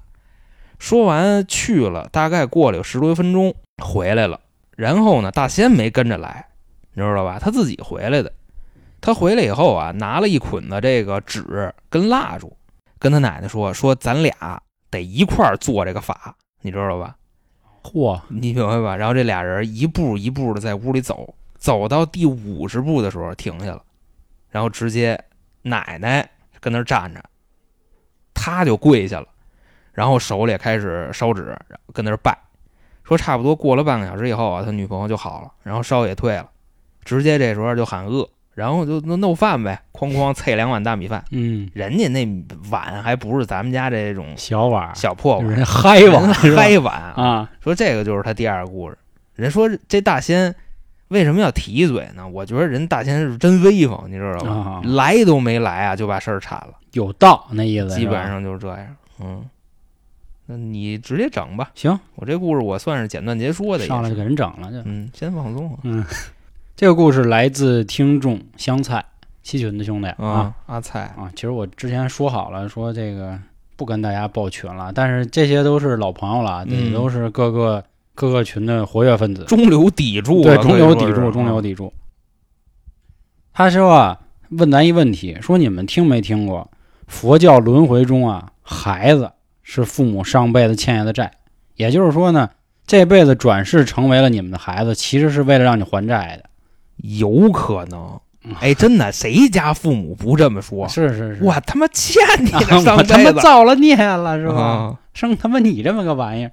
[0.79, 4.41] 说完去了，大概过了有十多分钟，回来了。
[4.77, 6.47] 然后呢，大仙没跟着来，
[6.93, 7.39] 你知道吧？
[7.41, 8.33] 他自己回来的。
[9.01, 12.57] 他回来以后啊，拿了一捆子这个纸跟蜡烛，
[12.99, 17.15] 跟他奶奶说说咱俩得一块儿做这个法，你知道吧？
[17.83, 18.97] 嚯，你明白吧？
[18.97, 23.83] 然后这俩人一步一步的在屋里走，走到第五十步的时候停下了，
[24.51, 25.23] 然后直接
[25.63, 26.29] 奶奶
[26.61, 27.23] 跟那儿站着，
[28.35, 29.27] 他就跪下了，
[29.93, 32.37] 然后手里也开始烧纸，然后跟那儿拜，
[33.05, 36.49] 说差不多过了半个小时以后啊，他女朋友就好了，然后烧也退了，
[37.05, 42.27] 直接这时候就喊饿，然后就那弄饭呗，哐哐啐两碗大米饭，嗯，人家那
[42.71, 48.99] 碗还不是咱们家这种小碗，小破碗，人家嗨碗嗨碗啊，说这个就是他第二个故事。
[49.35, 50.55] 人说这大仙
[51.09, 52.27] 为什么要提一嘴呢？
[52.27, 54.53] 我觉得人大仙是真威风，你知道吧？
[54.53, 58.97] 啊来都没来啊，就把事儿铲了，有道那意思，基本上就是这样。
[59.21, 59.45] 嗯，
[60.47, 61.71] 那你直接整吧。
[61.75, 64.79] 行，我这故事我算是简短截说的，上来就给人整了就。
[64.85, 66.05] 嗯，先放松啊嗯，
[66.75, 69.05] 这个故事来自听众香菜
[69.43, 71.31] 七群的兄弟啊啊，阿菜啊！
[71.35, 73.39] 其实我之前说好了，说这个
[73.77, 81.93] 不跟大家报群了，但是这些都是老朋友了，都是各个各个群的活跃分子，中流砥柱对，中流砥柱，中流砥柱。
[83.53, 86.69] 他说啊，问咱一问题，说你们听没听过
[87.07, 89.31] 佛教轮回中啊，孩子
[89.63, 91.31] 是父母上辈子欠下的债，
[91.77, 92.51] 也就是说呢，
[92.87, 96.49] 这辈子转世成为了你们的孩子，其实是为了让你还债的。
[96.99, 98.55] 有可能嗯。
[98.61, 100.89] 哎，真的，谁家父母不这么说？
[100.89, 104.55] 是 是是，我他妈欠你 啊的上我他妈造了孽了是吧？
[104.63, 106.53] 啊 生他妈你这么个玩意儿，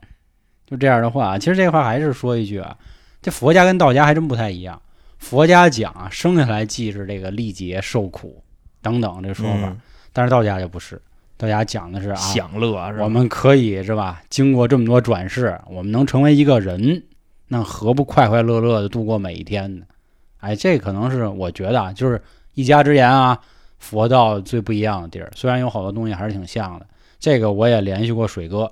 [0.65, 2.75] 就这样的话，其实这话还是说一句啊，
[3.21, 4.81] 这佛家跟道家还真不太一样。
[5.17, 8.43] 佛家讲啊，生下来即是这个历劫受苦
[8.81, 9.77] 等等这说法，嗯
[10.13, 11.01] 但是道家就不是，
[11.37, 13.03] 道家讲的是啊，享乐是吧？
[13.03, 14.21] 我们可以是吧？
[14.29, 17.03] 经过这么多转世，我们能成为一个人，
[17.47, 19.85] 那何不快快乐乐的度过每一天呢？
[20.39, 22.21] 哎，这可能是我觉得啊，就是
[22.55, 23.39] 一家之言啊，
[23.77, 25.31] 佛道最不一样的地儿。
[25.35, 26.85] 虽然有好多东西还是挺像的，
[27.19, 28.71] 这个我也联系过水哥，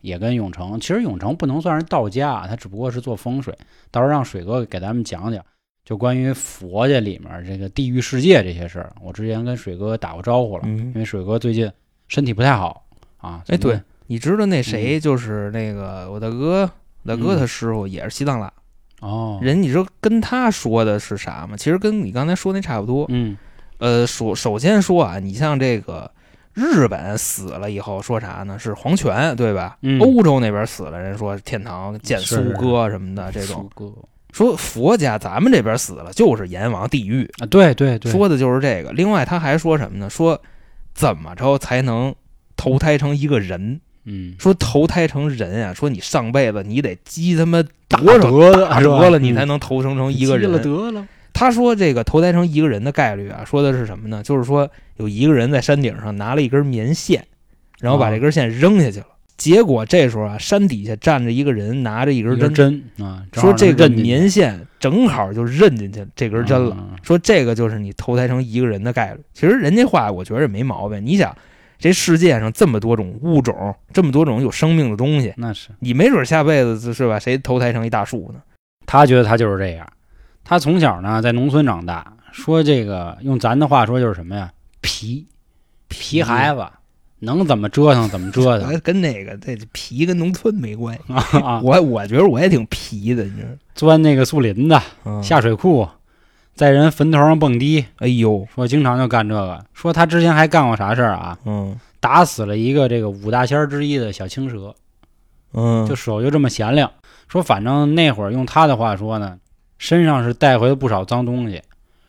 [0.00, 0.78] 也跟永成。
[0.80, 3.56] 其实永成不能算是道家啊，他只不过是做风水。
[3.90, 5.44] 到时候让水哥给咱们讲讲，
[5.84, 8.92] 就关于佛家里面这个地狱世界这些事儿。
[9.02, 11.70] 我之前跟水哥打过招呼了，嗯因为水哥最近
[12.08, 12.86] 身体不太好
[13.18, 13.42] 啊。
[13.48, 16.70] 哎，对，你知道那谁就是那个我大哥，
[17.02, 18.48] 我大哥嗯他师傅也是西藏喇，
[19.00, 21.56] 哦，人你知道跟他说的是啥吗？
[21.56, 23.04] 其实跟你刚才说那差不多。
[23.10, 23.36] 嗯
[23.78, 26.10] 呃，首首先说啊，你像这个
[26.54, 28.58] 日本死了以后说啥呢？
[28.58, 29.76] 是黄泉，对吧？
[29.82, 33.68] 嗯欧洲那边死了，人说天堂见是苏哥什么的这种。
[34.34, 38.90] 哥说佛家咱们这边死了就是阎王地狱，啊，对对对，说的就是这个。
[38.92, 40.10] 另外他还说什么呢？
[40.10, 40.42] 说
[40.92, 42.12] 怎么着才能
[42.56, 54.22] 投胎成一个人，嗯，说投胎成人啊，说你上辈子你得积他妈多少德的大德了，你才嗯能投生成一个积了了，他说这个投胎成一个人的概率啊，说的是什么呢？
[54.22, 57.24] 就是说有一个人在山顶上拿了一根棉线，
[57.78, 59.06] 然后把啊这根线扔下去了。
[59.36, 66.76] 结果这时候啊，山底下站着一个人，拿着一根针，针啊，说这个能认进去棉线正好就认进去这根针了。
[66.78, 69.20] 嗯说这个就是你投胎成一个人的概率。
[69.34, 71.04] 其实人家话我觉得也没毛病。
[71.04, 71.36] 你想，
[71.78, 77.18] 这世界上这么多种物种，这么多种有生命的东西，那是你没准下辈子是吧？
[77.18, 78.40] 谁投胎成一大树呢？
[78.86, 79.86] 他觉得他就是这样。
[80.44, 84.50] 他从小呢在农村长大，说这个用咱的话说就是什么呀？
[84.80, 85.26] 皮
[85.88, 86.66] 皮孩子，
[87.24, 91.02] 能怎么折腾怎么折腾 跟那个这皮跟农村没关系。
[91.40, 91.60] 啊！
[91.62, 93.48] 我我觉得我也挺皮的，你知道？
[93.74, 95.88] 钻那个树林子、嗯下水库，
[96.54, 99.64] 在人坟头上蹦迪，哎呦，说经常就干这个。
[99.72, 101.38] 说他之前还干过啥事儿啊？
[101.44, 104.74] 嗯打死了一个这个五大仙儿之一的小青蛇，
[105.54, 106.90] 嗯，就手就这么闲亮。
[107.28, 109.38] 说反正那会儿用他的话说呢，
[109.78, 111.62] 身上是带回了不少脏东西，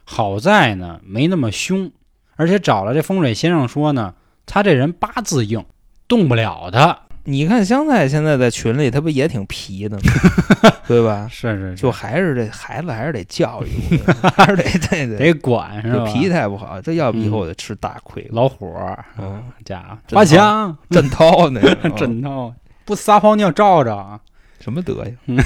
[0.04, 1.89] 好在呢没那么凶，
[2.36, 4.13] 而且找了这风水先生说呢，
[4.45, 5.63] 他这人八字硬，
[6.08, 6.99] 动不了他。
[7.27, 10.03] 你看香菜现在在群里，他不也挺皮的吗？
[10.88, 11.27] 对吧？
[11.31, 16.05] 是是就还是这孩子还是得教育，得 还是得对对，得管是吧？
[16.05, 18.29] 这脾气太不好，这要不以后得吃大亏了。
[18.34, 22.53] 老虎儿，嗯，家伙真花枪真涛那个真套，
[22.86, 24.19] 不撒泡尿照照啊。
[24.60, 25.43] 什么德行嗯？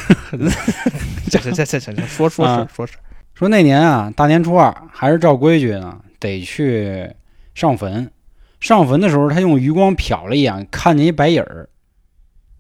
[1.32, 2.94] 这这这这这说说啊事说事，
[3.34, 7.10] 说那年啊，大年初二还是照规矩呢，得去
[7.56, 8.12] 上坟。
[8.60, 11.70] 上坟的时候，他用余光瞟了一眼，看见一白影儿，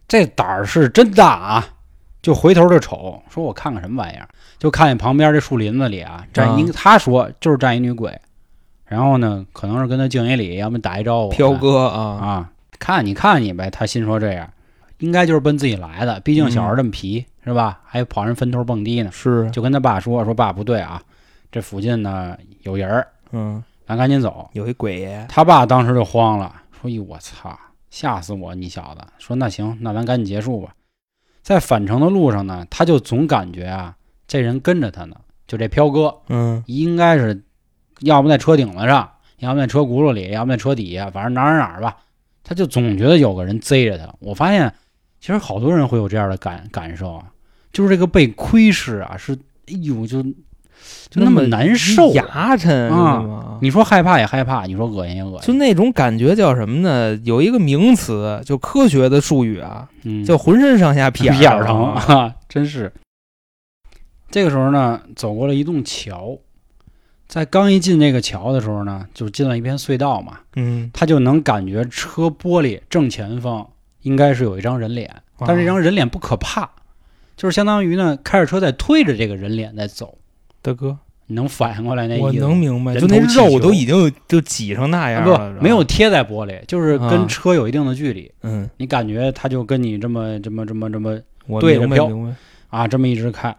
[0.08, 1.68] 这胆儿是真大啊！
[2.22, 8.20] 就回头就瞅，说我看看什么玩意儿，就看见旁边这树林子里啊站一，啊他说就是站一女鬼，
[8.86, 11.30] 然后呢，可能是跟他敬一礼，要么打一招呼。
[11.30, 14.50] 飘哥啊，啊，看你看你呗，他心说这样，
[14.98, 17.80] 应该就是奔自己来的，毕竟小孩这么皮、是吧？
[17.86, 21.02] 还跑人坟头蹦迪呢，是，就跟他爸说说爸不对啊，
[21.52, 24.47] 这附近呢有人儿，嗯，咱赶紧走。
[24.54, 27.58] 有一鬼爷，他爸当时就慌了，说：“咦，我操，
[27.89, 28.54] 吓死我！
[28.54, 30.75] 你小子！”说：“那行，那咱赶紧结束吧。”
[31.41, 33.95] 在返程的路上呢，他就总感觉啊，
[34.28, 35.15] 这人跟着他呢，
[35.47, 37.43] 就这飘哥嗯应该是，
[38.02, 41.97] 要不在车顶子上，要不在车轱辘里，要不在车底下，反正哪儿哪儿哪儿吧，
[42.43, 44.08] 他就总觉得有个人贼着他。
[44.19, 44.71] 我发现，
[45.19, 47.25] 其实好多人会有这样的感感受啊，
[47.73, 49.34] 就是这个被窥视啊，是
[49.65, 50.23] 哎呦就
[51.10, 53.58] 就那么难受啊、牙碜啊？
[53.62, 57.20] 你说害怕也害怕，你说恶心也恶心，就那种感觉叫什么呢？
[57.24, 62.18] 有一个名词，就科学的术语啊，嗯叫浑身上下屁屁眼儿疼疼。
[62.18, 62.94] 啊，真是。
[64.32, 66.38] 这个时候呢，走过了一栋桥，
[67.28, 73.68] 在刚一进这个桥的时候呢，就进了一片隧道嘛，嗯，他就能感觉车玻璃正前方
[74.04, 76.70] 应该是有一张人脸，啊但是这张人脸不可怕，
[77.36, 80.19] 就是相当于呢开着车在推着这个人脸在走，
[80.62, 82.24] 大哥，你能反应过来那意思？
[82.24, 87.10] 我能明白，就那肉都已经就挤成那样啊了，不没有，贴在玻璃，就是啊。
[87.10, 91.19] 跟车有一定的距离，嗯，你感觉他就跟你这么这么这么这么
[91.60, 92.10] 对着飘。
[92.69, 93.56] 啊这么一直开，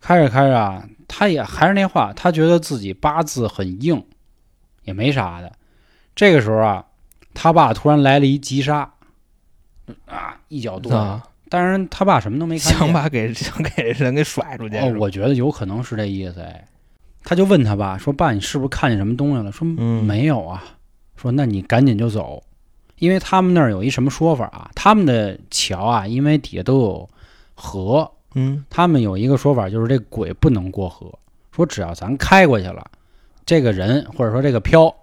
[0.00, 4.02] 开着开着啊，他也还是那话，他觉得自己八字很硬，
[4.84, 5.52] 也没啥的。
[6.16, 6.86] 这个时候啊，
[7.34, 8.90] 他爸突然来了一急刹，
[10.06, 12.78] 啊，一脚跺啊，当然他爸什么都没看见。
[12.78, 16.64] 想把给 想给人给甩出去，哦我觉得有可能是这意思哎。
[17.24, 20.64] 他就问他爸说：“爸，你是不是看见什么东西了？”说：“嗯没有啊。”
[21.16, 22.42] 说：“那你赶紧就走，
[22.98, 24.70] 因为他们那儿有一什么说法啊？
[24.74, 27.08] 他们的桥啊，因为底下都有
[27.54, 31.12] 河，嗯，他们有一个说法，就是这鬼不能过河。
[31.54, 32.86] 说只要咱开过去了，
[33.44, 34.94] 这个人或者说这个漂，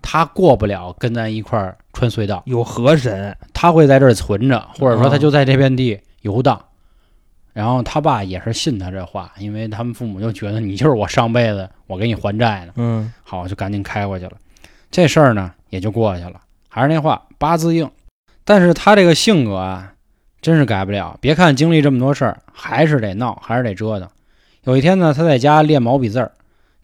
[0.00, 6.64] 他过不了跟咱一块儿穿隧道，有河神，他会在这儿存着，或者说他哦就在这片地游荡。
[7.52, 12.72] 然后他爸也是信他这话，因为他们父母就觉得你就是我上辈子我给你还债呢。
[12.76, 14.32] 嗯，好，就赶紧开过去了。
[14.92, 16.40] 这事儿呢也就过去了。
[16.68, 17.90] 还是那话，八字硬，
[18.44, 19.94] 但是他这个性格啊，
[20.40, 21.18] 真是改不了。
[21.20, 24.08] 别看经历这么多事儿，还是得闹，还是得折腾。
[24.62, 26.30] 有一天呢，他在家练毛笔字儿，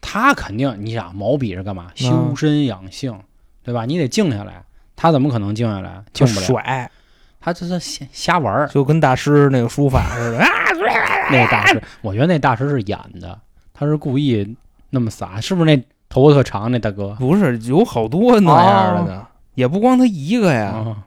[0.01, 1.91] 他肯定，你想毛笔是干嘛？
[1.95, 3.17] 修身养性，
[3.63, 3.85] 对吧？
[3.85, 4.65] 你得静下来。
[4.95, 6.03] 他怎么可能静下来？
[6.13, 6.45] 静不了。
[6.45, 6.91] 甩，
[7.39, 8.67] 他这是瞎瞎玩儿。
[8.69, 10.47] 就跟大师那个书法似的啊，
[11.31, 13.39] 那个大师，我觉得那大师是演的，
[13.73, 14.55] 他是故意
[14.89, 17.15] 那么撒，是不是那头发特长那大哥？
[17.19, 20.97] 不是有好多那样的呢，也不光他一个呀，哦，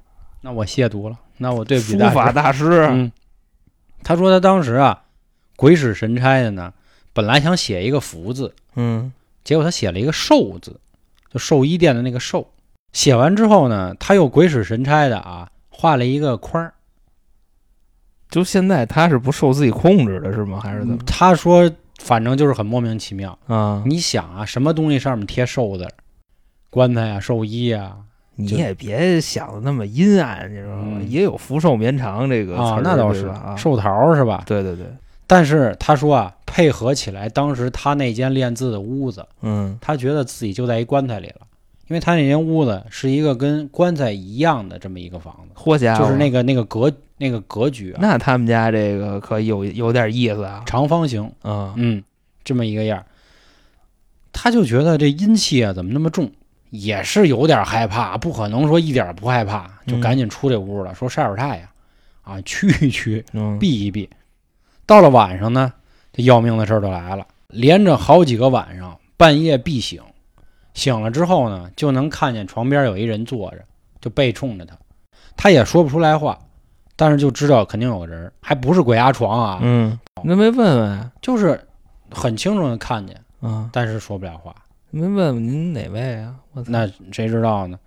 [0.43, 3.11] 那我亵渎了，那我对不起书法大师， 嗯，
[4.03, 5.03] 他说他当时啊，
[5.57, 6.73] 鬼使神差的呢，
[7.13, 9.13] 本来想写一个福字，嗯，
[9.45, 10.79] 结果他写了一个寿字，
[11.33, 12.47] 就寿衣店的那个寿。
[12.93, 16.75] 写完之后呢，他又鬼使神差的啊，画了一个框儿。
[18.31, 20.61] 就现在他是不受自己控制的，是吗？
[20.61, 20.99] 还是怎么？
[21.07, 23.39] 他说，反正就是很莫名其妙。
[23.47, 25.91] 啊，你想啊，什么东西上面贴寿字儿？
[26.71, 27.97] 棺材啊，寿衣啊，
[28.37, 30.99] 你也别想的那么阴暗，你知道吗？
[31.01, 34.43] 嗯也有福寿绵长这个词啊，儿那倒是啊，寿桃是吧？
[34.47, 34.85] 对对对，
[35.27, 41.47] 但是他说啊，配合起来，当时他那间练字的屋子，嗯他觉得自己就在一棺材里了，
[41.89, 51.73] 因为他那间屋子是一个跟棺材一样的这么一个房子，嚯家伙，就是那个那个格那个格局啊，那他们家这个可有有点意思啊，长方形，嗯。
[51.77, 52.05] 嗯，
[52.45, 53.05] 这么一个样儿，
[54.33, 56.31] 他就觉得这阴气啊怎么那么重，
[56.71, 60.01] 也是有点害怕，不可能说一点不害怕，就嗯。
[60.01, 61.69] 赶紧出这屋了，说晒会儿太阳，
[62.23, 64.09] 啊，驱一驱，嗯，避一避。
[64.87, 65.73] 到了晚上呢，
[66.13, 70.01] 这要命的事儿就来了，连着好几个晚上半夜必醒，
[70.79, 73.59] 醒了之后呢，就能看见床边有一人坐着，
[74.01, 74.79] 就背冲着他，
[75.37, 76.39] 他也说不出来话，
[76.95, 81.11] 但是就知道肯定有个人，还不是鬼压床啊，嗯，那没问问啊？
[81.21, 81.61] 就是
[82.13, 84.55] 很清楚的看见，嗯，但是说不了话。
[84.91, 86.37] 没问问您哪位啊？
[86.53, 87.79] 我操，那谁知道呢？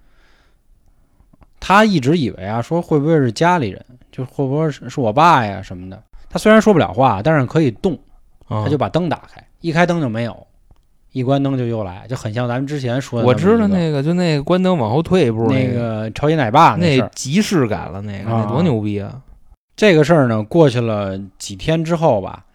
[1.59, 6.03] 他一直以为啊，说会不会是家里人，就会不会是是我爸呀什么的。
[6.29, 7.97] 他虽然说不了话，但是可以动，
[8.49, 10.47] 他他就把灯打开，一开灯就没有，
[11.11, 19.21] 一关灯就又来，就很像咱们之前说的我知道那个，就那个关灯往后退一步那个个超级奶爸那即视感了，那个啊那多牛逼啊！
[19.75, 22.45] 这个事儿呢，过去了几天之后吧，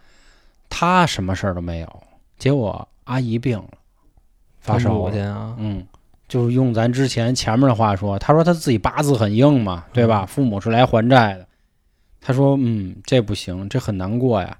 [0.70, 2.02] 他什么事儿都没有，
[2.38, 3.68] 结果阿姨病了，
[4.60, 4.98] 发烧了。
[4.98, 5.84] 母亲啊，嗯，
[6.28, 10.24] 就是用咱之前前面的话说，他说他自己八字很硬嘛，对吧？
[10.24, 11.46] 父母是来还债的。
[12.20, 14.56] 他说，嗯，这不行，这很难过呀。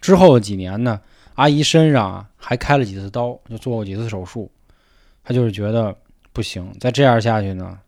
[0.00, 1.00] 之后几年呢，
[1.38, 4.50] 阿姨身上啊还开了几次刀，就做过几次手术。
[5.22, 5.96] 她就是觉得
[6.32, 7.78] 不行，再这样下去呢，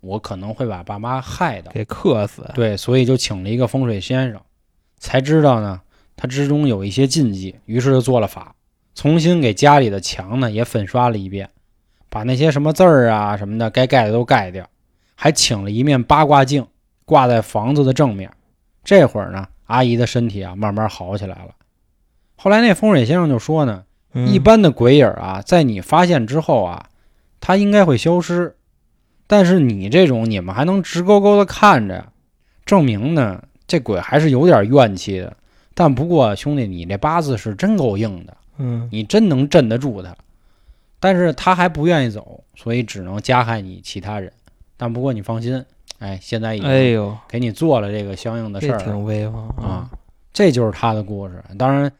[0.00, 1.70] 我可能会把爸妈害的。
[1.72, 2.50] 给克死。
[2.54, 4.40] 对，所以就请了一个风水先生，
[4.96, 5.78] 才知道呢，
[6.16, 8.54] 他之中有一些禁忌，于是就做了法，
[8.94, 11.50] 重新给家里的墙呢也粉刷了一遍，
[12.08, 14.66] 把那些什么字儿啊什么的该盖的都盖掉，
[15.14, 16.66] 还请了一面八卦镜
[17.04, 18.32] 挂在房子的正面。
[18.82, 21.50] 这会儿呢，阿姨的身体啊慢慢好起来了。
[22.36, 26.86] 后来那风水先生就说呢，嗯一般的鬼影啊，在你发现之后啊，
[27.40, 28.54] 它应该会消失。
[29.26, 32.12] 但是你这种，你们还能直勾勾的看着，
[32.64, 35.36] 证明呢，这鬼还是有点怨气的。
[35.74, 40.14] 但不过兄弟，你这八字是真够硬的，嗯你真能镇得住他。
[41.00, 44.32] 但是他还不愿意走，所以只能加害你其他人。
[44.76, 45.64] 但不过你放心，
[45.98, 49.90] 哎，现在已经哎呦，给你做了这个相应的事挺威风啊！
[50.32, 51.42] 这就是他的故事。
[51.58, 51.90] 当然，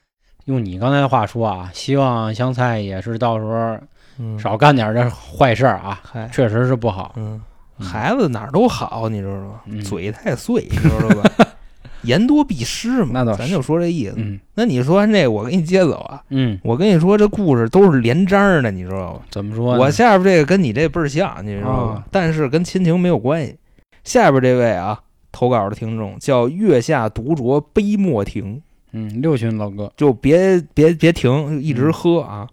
[0.46, 3.78] 用你刚才的话说啊，希望香菜也是到时候
[4.18, 7.12] 嗯，少干点这坏事儿啊，嗨，确实是不好。
[7.16, 7.40] 嗯，
[7.78, 9.61] 嗯孩子哪儿都好，你知道吗？
[9.66, 11.30] 嗯嘴太碎，你知道吧？
[12.02, 14.14] 言多必失嘛，那倒是咱就说这意思。
[14.16, 16.22] 嗯那你说完这个，我给你接走啊。
[16.30, 19.20] 嗯，我跟你说，这故事都是连章的，你知道吗？
[19.30, 19.80] 怎么说呢？
[19.82, 21.92] 我下边这个跟你这倍儿像，你知道吧？
[21.94, 23.59] 啊但是跟亲情没有关系。
[24.04, 25.00] 下边这位啊，
[25.32, 28.62] 投稿的听众叫月下独酌杯莫停，
[28.98, 32.48] 嗯，六旬老哥，就别别别停，一直喝啊。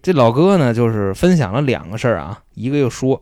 [0.00, 3.20] 这老哥呢，就是分享了两个事儿啊，一个又说，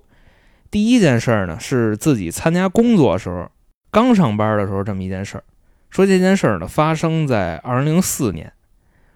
[0.71, 3.51] 第一件事儿呢是自己参加工作的时候，
[3.91, 5.45] 刚上班的时候这么一件事儿，
[5.89, 8.53] 说这件事儿呢发生在二零零四年，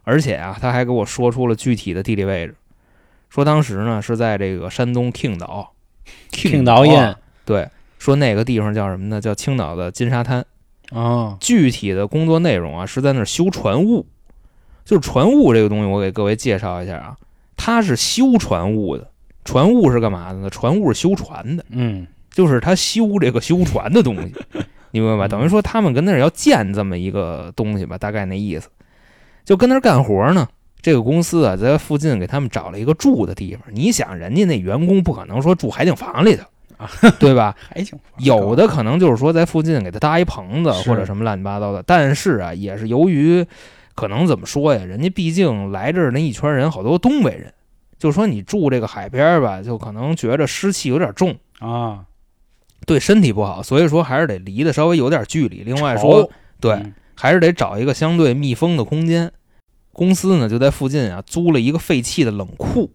[0.04, 2.54] 而且啊他还给我说出了具体的地理位置，
[3.28, 5.74] 说当时呢是在这个山东青岛，
[6.30, 7.14] 青岛印啊
[7.44, 9.20] 对，说那个地方叫什么呢？
[9.20, 10.46] 叫青岛的金沙滩。
[10.90, 14.06] 啊，具体的工作内容啊，是在那儿修船坞。
[14.84, 17.16] 就是船坞这个东西，我给各位介绍一下啊，
[17.56, 19.10] 它是修船坞的。
[19.44, 20.50] 船坞是干嘛的呢？
[20.50, 24.34] 船坞是修船的，嗯就是他修这个修船的东西，
[24.92, 25.28] 你明白吧？
[25.28, 28.68] 等于说他们跟那儿要建这么一个东西吧，大概那意思。
[29.44, 30.48] 就跟那儿干活呢。
[30.80, 33.64] 这个公司啊，在附近给他们找了一个住的地方。
[33.72, 36.48] 你想，人家那员工不可能说住海景房里头啊，
[37.18, 37.54] 对吧？
[37.74, 43.44] 还行，有的可能就是说在附近给他搭一棚子或者什么乱七八糟的，但是啊，也是由于
[43.94, 47.52] 可能怎么说呀，人家毕竟来这儿那一圈人好多东北人，
[47.98, 52.04] 就说你住这个海边吧，就可能觉着湿气有点重，啊，
[52.86, 55.64] 对身体不好，所以说还是得离得稍微有点距离。
[55.64, 56.30] 另外说，
[56.60, 59.32] 对，嗯还是得找一个相对密封的空间。
[59.92, 62.88] 公司呢就在附近啊租了一个废弃的冷库，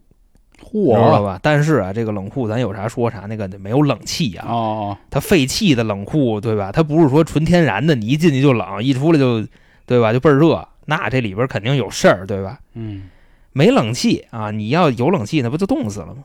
[0.73, 1.39] 知道吧？
[1.43, 6.71] 但是啊，这个冷库咱有啥说啥，那个没有冷气啊，哦，它废弃的冷库，对吧？
[6.71, 9.45] 它不是说纯天然的，你一进去就冷，一出来就，
[9.85, 10.11] 对吧？
[10.11, 12.59] 就倍儿热，那这里边肯定有事儿，对吧？
[12.73, 13.03] 嗯
[13.51, 16.23] 没冷气啊，你要有冷气，那不就冻死了吗？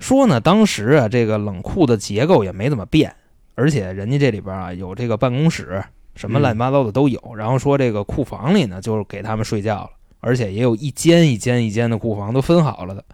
[0.00, 3.14] 说呢，当时啊，这个冷库的结构也没怎么变，
[3.54, 5.80] 而且人家这里边啊有这个办公室，
[6.16, 7.20] 什么乱七八糟的都有。
[7.36, 13.04] 然后说这个库房里呢，就是给他们睡觉了，而且也有一间一间一间的库房都分好了的。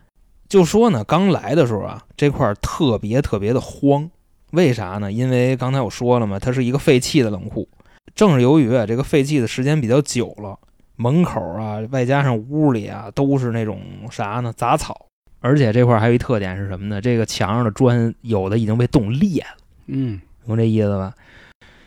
[0.55, 4.09] 就说呢，刚来的时候啊，这块儿特别特别的荒，
[4.53, 5.11] 为啥呢？
[5.11, 7.69] 因为刚才我说了嘛，它是一个废弃的冷库。
[8.15, 10.57] 正是由于啊，这个废弃的时间比较久了，
[10.95, 13.81] 门口啊，外加上屋里啊，都是那种
[14.13, 14.55] 啥呢？
[14.57, 15.09] 杂草。
[15.41, 17.01] 而且这块儿还有一特点是什么呢？
[17.01, 21.13] 这个墙上的砖有的已经被冻裂了，嗯懂这意思吧？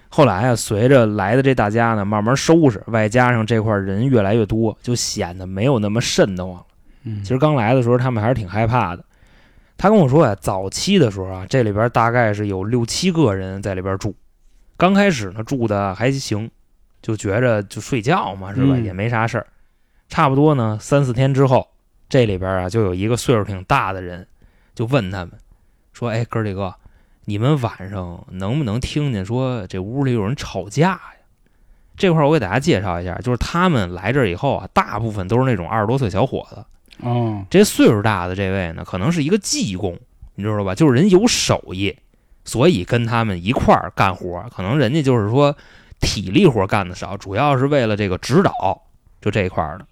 [0.09, 6.65] 后来啊，随着来的这大家呢慢慢收拾，外加上这块儿人越来越多，就显得没有那么瘆得慌了。
[7.07, 9.03] 嗯，其实刚来的时候，他们还是挺害怕的。
[9.77, 14.15] 他跟我说呀，早期的时候啊，这里边大概是有六七个人在里边住。
[14.75, 16.49] 刚开始呢，住的还行，
[17.01, 18.73] 就觉着就睡觉嘛，是吧？
[18.75, 19.47] 嗯也没啥事儿。
[20.09, 21.67] 差不多呢，三四天之后，
[22.09, 24.27] 这里边啊就有一个岁数挺大的人，
[24.73, 25.31] 就问他们
[25.93, 26.73] 说：“哎，哥几个，
[27.25, 31.01] 你们晚上能不能听见说这屋里有人吵架呀？”
[31.97, 36.63] 这块儿我给大家介绍一下，就是他们来这儿以后啊，大部分都是那种二十多岁小伙子。
[37.01, 39.97] 哦，这岁数大的这位呢，可能是一个技工，
[40.35, 40.73] 你知道吧？
[40.73, 41.95] 就是人有手艺，
[42.43, 44.43] 所以跟他们一块儿干活。
[44.55, 45.55] 可能人家就是说
[45.99, 48.81] 体力活干的少，主要是为了这个指导，
[49.21, 49.85] 就这一块儿的。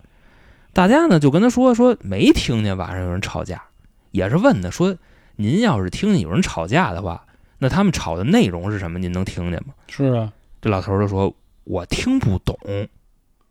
[0.74, 3.64] 大家呢就跟他说说没听见晚上有人吵架，
[4.12, 4.98] 也是问他说
[5.36, 7.26] 您要是听见有人吵架的话，
[7.60, 9.00] 那他们吵的内容是什么？
[9.00, 9.74] 您能听见吗？
[9.88, 11.34] 是啊，这老头儿就说
[11.64, 12.58] ：“我听不懂，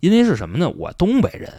[0.01, 0.69] 因为是什么呢？
[0.77, 1.51] 我东北人，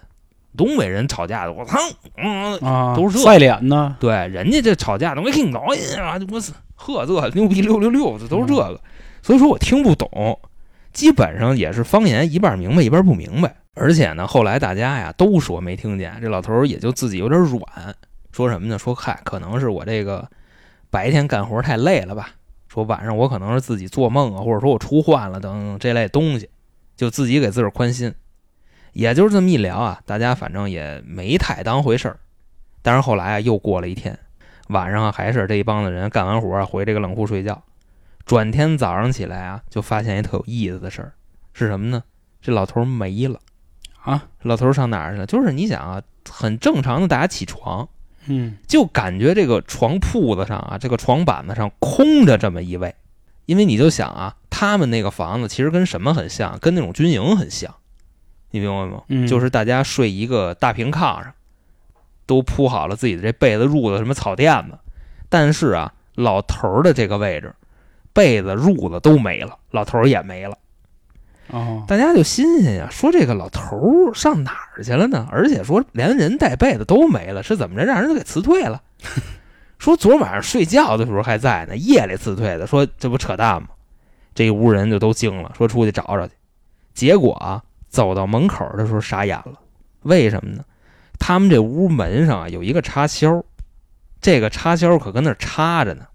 [0.56, 1.78] 东北人吵架的，我操，
[2.18, 5.62] 嗯，啊，都是这赛脸呢，对，人家这吵架的，我听懂
[5.99, 8.80] 啊，我操，呵，这牛逼六六六，这都是这个，
[9.22, 10.39] 所以说我听不懂，
[10.93, 13.56] 基本上也是方言，一半明白一半不明白。
[13.78, 17.62] 而且呢，后来大家呀都说没听见，这老头儿也就自己有点软，
[18.32, 18.80] 说什么呢？
[18.80, 20.26] 说嗨，可能是我这个
[20.89, 22.30] 白天干活太累了吧，
[22.70, 26.49] 说晚上我可能是自己做梦啊，或者说我出幻了等等这类东西，
[26.95, 28.14] 就自己给自个儿宽心。
[28.96, 32.18] 也就是这么一聊啊，大家反正也没太当回事儿。
[32.82, 34.18] 但是后来啊，又过了一天，
[34.70, 37.62] 晚上啊还是这一帮子人干完活啊回这个冷库睡觉。
[38.26, 41.14] 转天早上起来啊，就发现一特有意思的事儿，
[41.52, 42.04] 是什么呢？
[42.41, 43.39] 这老头儿没了
[44.02, 44.28] 啊！
[44.43, 45.26] 老头儿上哪儿去了？
[45.26, 47.89] 就是你想啊，很正常的，大家起床，
[48.28, 52.96] 嗯就感觉这个床铺子上啊，这个床板子上空着这么一位，
[53.46, 56.58] 因为你就想啊，他们那个房子其实跟什么很像？
[56.60, 57.76] 跟那种军营很像，
[58.56, 59.03] 你明白吗？
[59.10, 61.34] 嗯就是大家睡一个大平炕上，
[62.26, 64.80] 都铺好了自己的这被子、褥子、什么草垫子，
[65.28, 67.53] 但是啊，老头儿的这个位置，
[68.14, 70.58] 被子、褥子都没了，老头儿也没了。
[71.49, 75.28] 哦，大家就新鲜呀，说这个老头儿上哪儿去了呢？
[75.30, 77.84] 而且说连人带被子都没了，是怎么着？
[77.86, 78.82] 让人给辞退了？
[79.78, 82.66] 说昨晚上睡觉的时候还在呢，夜里辞退的。
[82.66, 83.68] 说这不扯淡吗？
[84.34, 86.34] 这一屋人就都惊了，说出去找找去。
[86.93, 87.62] 结果啊，
[87.96, 89.54] 走到门口的时候傻眼了，
[90.02, 90.66] 为什么呢？
[91.18, 93.41] 他们这屋门上啊有一个插销，
[94.20, 96.06] 这个插销可跟那儿插着呢。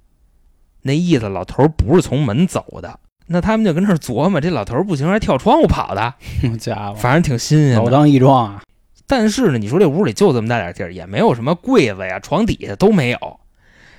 [0.82, 6.02] 那意思老头儿不是从门走的，那他们就跟那儿琢磨，这老头儿不行，还跳窗户跑的，
[6.42, 7.82] 好家伙，反正挺新鲜的。
[7.82, 8.62] 老当益壮啊，
[9.06, 13.40] 但是呢，你说这屋里就这么大点地儿，也没有什么柜子呀、床底下都没有，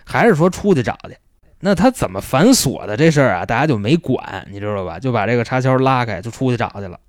[0.05, 1.17] 还是说出去找去？
[1.59, 4.99] 那他怎么反锁的这事儿啊，大家就没管，你知道吧？
[4.99, 6.99] 就把这个插销拉开，就出去找去了。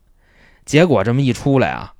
[0.64, 1.92] 结果这么一出来啊，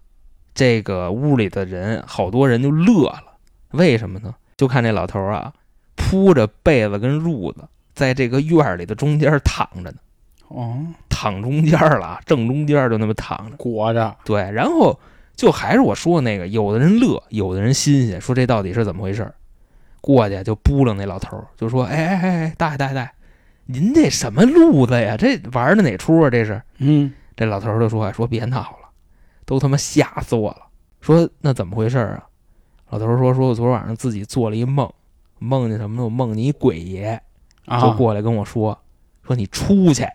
[0.55, 3.25] 这个屋里的人好多人就乐了，
[3.71, 4.35] 为什么呢？
[4.57, 5.53] 就看这老头儿啊，
[5.97, 9.97] 铺着被子跟褥子，在这个院儿里的中间躺着呢，
[10.49, 13.57] 哦，躺中间了，正中间就那么躺着。
[13.57, 14.99] 裹着，对，然后
[15.35, 19.35] 就还是我说的那个，有的人乐，有的人新鲜，说这到底是怎么回事儿？
[20.01, 23.11] 过去就扑棱那老头儿，就说：“哎哎哎哎，大爷大爷大爷，
[23.67, 25.17] 您这什么路子呀？
[25.17, 26.29] 这玩的哪出啊？
[26.29, 28.88] 这是？”嗯，这老头儿就说：“说别闹了，
[29.45, 30.62] 都他妈吓死我了。”
[31.03, 32.24] 说那怎么回事儿啊？
[32.90, 34.88] 老头儿说：“说我昨晚上自己做了一梦，
[35.40, 36.05] 梦见什么呢？
[36.05, 37.20] 我梦见一鬼爷，
[37.66, 38.78] 就啊，过来跟我说，
[39.26, 40.07] 说你出去，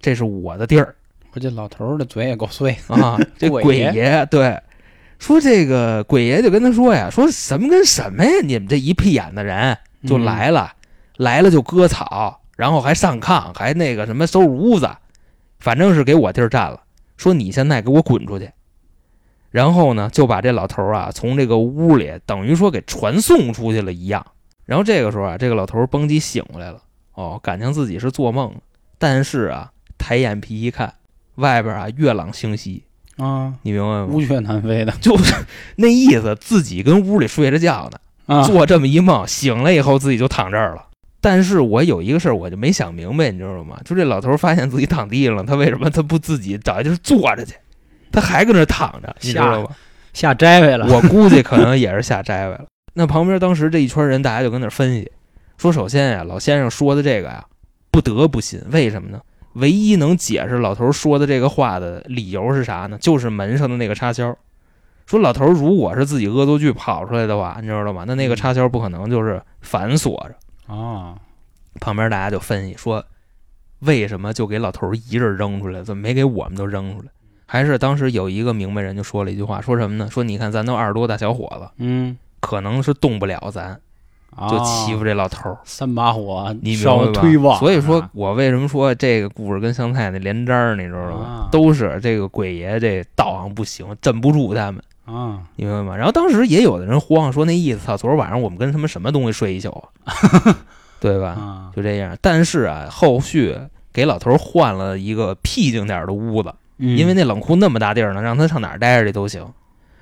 [0.00, 0.96] 这是我的地儿。”
[1.34, 4.58] 我这老头儿的嘴也够碎，啊， 这鬼鬼爷爷对，
[5.18, 8.30] 说这个鬼爷就跟他说呀，说什么跟什么呀？
[8.42, 10.72] 你们这一屁眼的人就嗯来了，
[11.16, 14.90] 来了就割草，然后还上炕，还那个什么收拾屋子，
[15.62, 16.82] 反正是给我地儿占了。
[17.16, 18.50] 说你现在给我滚出去，
[19.50, 24.26] 然后呢就把这老头儿啊从这个屋里等于说给传送出去了一样。
[24.64, 26.82] 然后这个时候啊，这个老头儿蹦极醒过来了，
[27.14, 28.52] 哦，感情自己是做梦，
[28.98, 30.94] 但是啊抬眼皮一看，
[31.36, 32.82] 外边啊月朗星稀。
[33.18, 34.06] 啊，你明白吗？
[34.06, 35.34] 乌鹊南飞的，就是
[35.76, 40.86] 那意思，自己跟屋里睡着觉呢，啊，做这么一梦，醒了以后自己就躺这儿了。
[41.22, 43.78] 但是我有一个事儿，我就没想明白，你知道吗？
[43.84, 47.54] 就这老头儿发现自己躺地上了，他为什么他不自己找一地儿坐着去？
[48.10, 49.68] 他还搁那躺着，你知道吗？
[50.12, 50.84] 下摘位了。
[50.92, 52.64] 我估计可能 也是下摘位了。
[52.94, 55.10] 那旁边当时这一圈人，大家就跟那分析，
[55.56, 57.44] 说首先呀，老先生说的这个呀，
[57.92, 58.60] 不得不信。
[58.70, 59.20] 为什么呢？
[59.54, 62.98] 唯一能解释老头儿说的这个话的理由是啥呢？
[63.00, 64.36] 就是门上的那个插销。
[65.06, 68.04] 说老头儿如果是自己恶作剧跑出来的话，你知道吗？
[68.06, 70.34] 那那个插销不可能就是反锁着。
[70.72, 71.16] 啊，
[71.80, 73.04] 旁边大家就分析说，
[73.80, 77.08] 为什么就给老头儿一人扔出来，怎么没给我们都扔出来？
[77.46, 80.08] 还是当时有一个明白人就说了一句话，说什么呢？
[80.10, 83.78] 说你看咱都二十多大小伙子，嗯，可能是动不了咱，
[84.48, 87.58] 就欺负这老头儿，三把火，你明烧白吧推旺。
[87.58, 91.26] 所以说啊我为什么说这个故事跟香菜那连章儿，你知道吗？
[91.26, 95.96] 啊都是这个鬼爷这道行不行，镇不住他们，啊，你明白吗？
[95.96, 99.88] 然后当时也有的人慌，说那意思，操，昨儿晚上我们跟他们什么东西睡一宿啊，
[101.00, 101.28] 对吧？
[101.30, 102.16] 啊，就这样。
[102.20, 103.58] 但是啊，后续
[103.92, 109.46] 给老头换了一个僻静点儿的屋子，嗯因为那冷库那么大地儿呢，让他上哪儿待着去都行。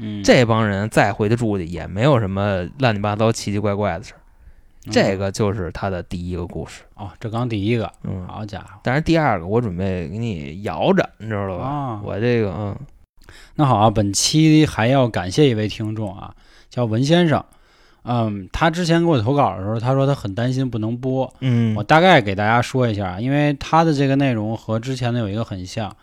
[0.03, 4.21] 嗯这帮人再回去住去，也没有什么乱七八糟、奇奇怪怪的事儿。
[4.91, 6.83] 这个就是他的第一个故事。
[6.95, 11.65] 哦，这刚第一个，嗯，好家伙，但是第二个我准备给你摇着，你知道吧？
[11.65, 12.75] 啊我这个嗯
[13.57, 16.35] 那好啊，本期还要感谢一位听众啊，
[16.71, 17.45] 叫文先生。
[18.03, 21.31] 嗯，他之前给我投稿的时候，他说他很担心不能播。
[21.41, 25.95] 嗯我大概给大家说一下啊，因为他的这个内容和之前的有一个很像，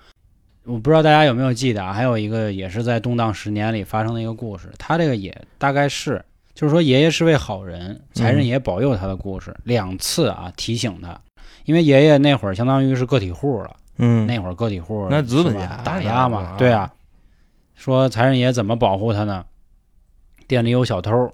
[0.64, 1.92] 我不知道大家有没有记得啊？
[1.92, 6.24] 还有一个也是在动荡十年里发生的一个故事，他这个也大概是，
[6.54, 11.20] 就是说爷爷是位好人，财神爷保佑他的故事，两次啊提醒他，
[11.66, 13.76] 因为爷爷那会儿相当于是个体户了。
[13.98, 16.94] 嗯那会儿个体户那资本家打压嘛，对啊。
[17.78, 19.46] 说财神爷怎么保护他呢？
[20.48, 21.32] 店里有小偷，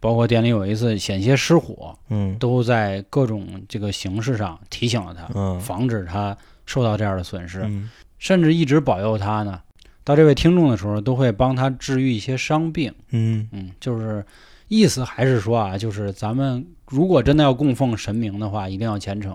[0.00, 9.60] 包括店里有一次险些失火，嗯都在各种这个形式上提醒了他，嗯防止他受到这样的损失，嗯甚至一直保佑他呢。
[10.02, 12.92] 到这位听众的时候，都会帮他治愈一些伤病。
[13.10, 14.24] 嗯嗯，就是
[14.66, 19.32] 意思还是说啊，就是咱们如果真的要供奉神明的话，一定要虔诚。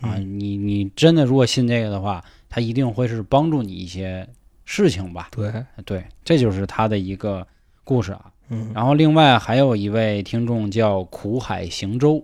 [0.00, 4.28] 啊，嗯你你真的如果信这个的话，他一定会是帮助你一些
[4.66, 5.28] 事情吧？
[5.30, 5.50] 对
[5.86, 7.46] 对，这就是他的一个
[7.84, 8.30] 故事啊。
[8.48, 12.22] 嗯然后另外还有一位听众叫苦海行舟，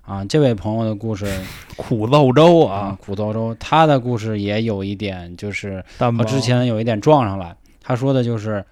[0.00, 1.26] 啊，这位朋友的故事
[1.76, 7.56] 苦肉舟啊啊，，苦豆粥，他的故事也有一点就是和之前有一点撞上了。
[7.80, 8.64] 他说的就是，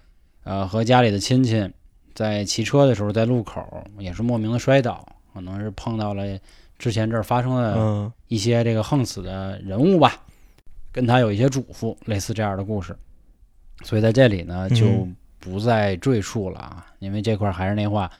[0.45, 1.71] 呃，和家里的亲戚
[2.14, 3.62] 在骑车的时候，在路口
[3.99, 6.25] 也是莫名的摔倒，可能是碰到了
[6.79, 10.14] 之前这儿发生的嗯一些这个横死的人物吧，
[10.91, 12.97] 跟他有一些嘱咐，类似这样的故事。
[13.85, 15.09] 所以在这里呢，嗯就
[15.39, 18.11] 不再赘述了啊，因为这块儿还是那话，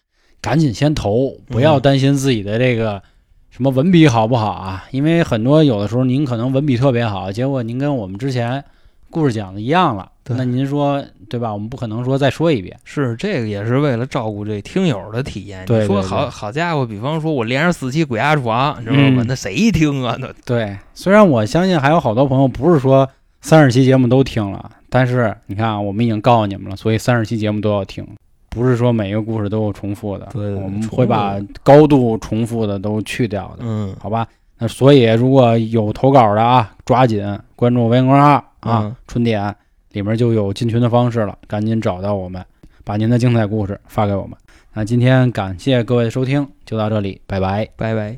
[0.41, 3.03] 赶紧先投，不要嗯担心自己的这个
[3.51, 8.65] 什么文笔好不好啊，因为很多有的时候您可能文笔特别好，结果您跟我们之前
[9.11, 11.53] 故事讲的一样了，那您说对吧？
[11.53, 15.65] 我们不可能说再说一遍，是这个也是为了照顾这听友的体验。
[15.67, 19.23] 对你说好好家伙，比方说我连着四期鬼压床，你知道吗？
[19.23, 20.17] 嗯那谁听啊？
[20.21, 23.09] 那对，虽然我相信还有好多朋友不是说
[23.41, 28.07] 三十期节目都听了，但是你看啊，我们已经告诉你们了，所以三十期节目都要听，
[28.49, 34.27] 不是说每一个故事都有重复的，我们会把高度重复的都去掉的，嗯好吧？
[34.59, 37.23] 那所以如果有投稿的啊，抓紧
[37.55, 39.55] 关注微信公众号啊，嗯春点
[39.93, 42.45] 里面就有进群的方式了，赶紧找到我们，
[42.85, 44.37] 把您的精彩故事发给我们。
[44.73, 47.69] 那今天感谢各位的收听，就到这里，拜拜。
[47.77, 48.17] 拜拜。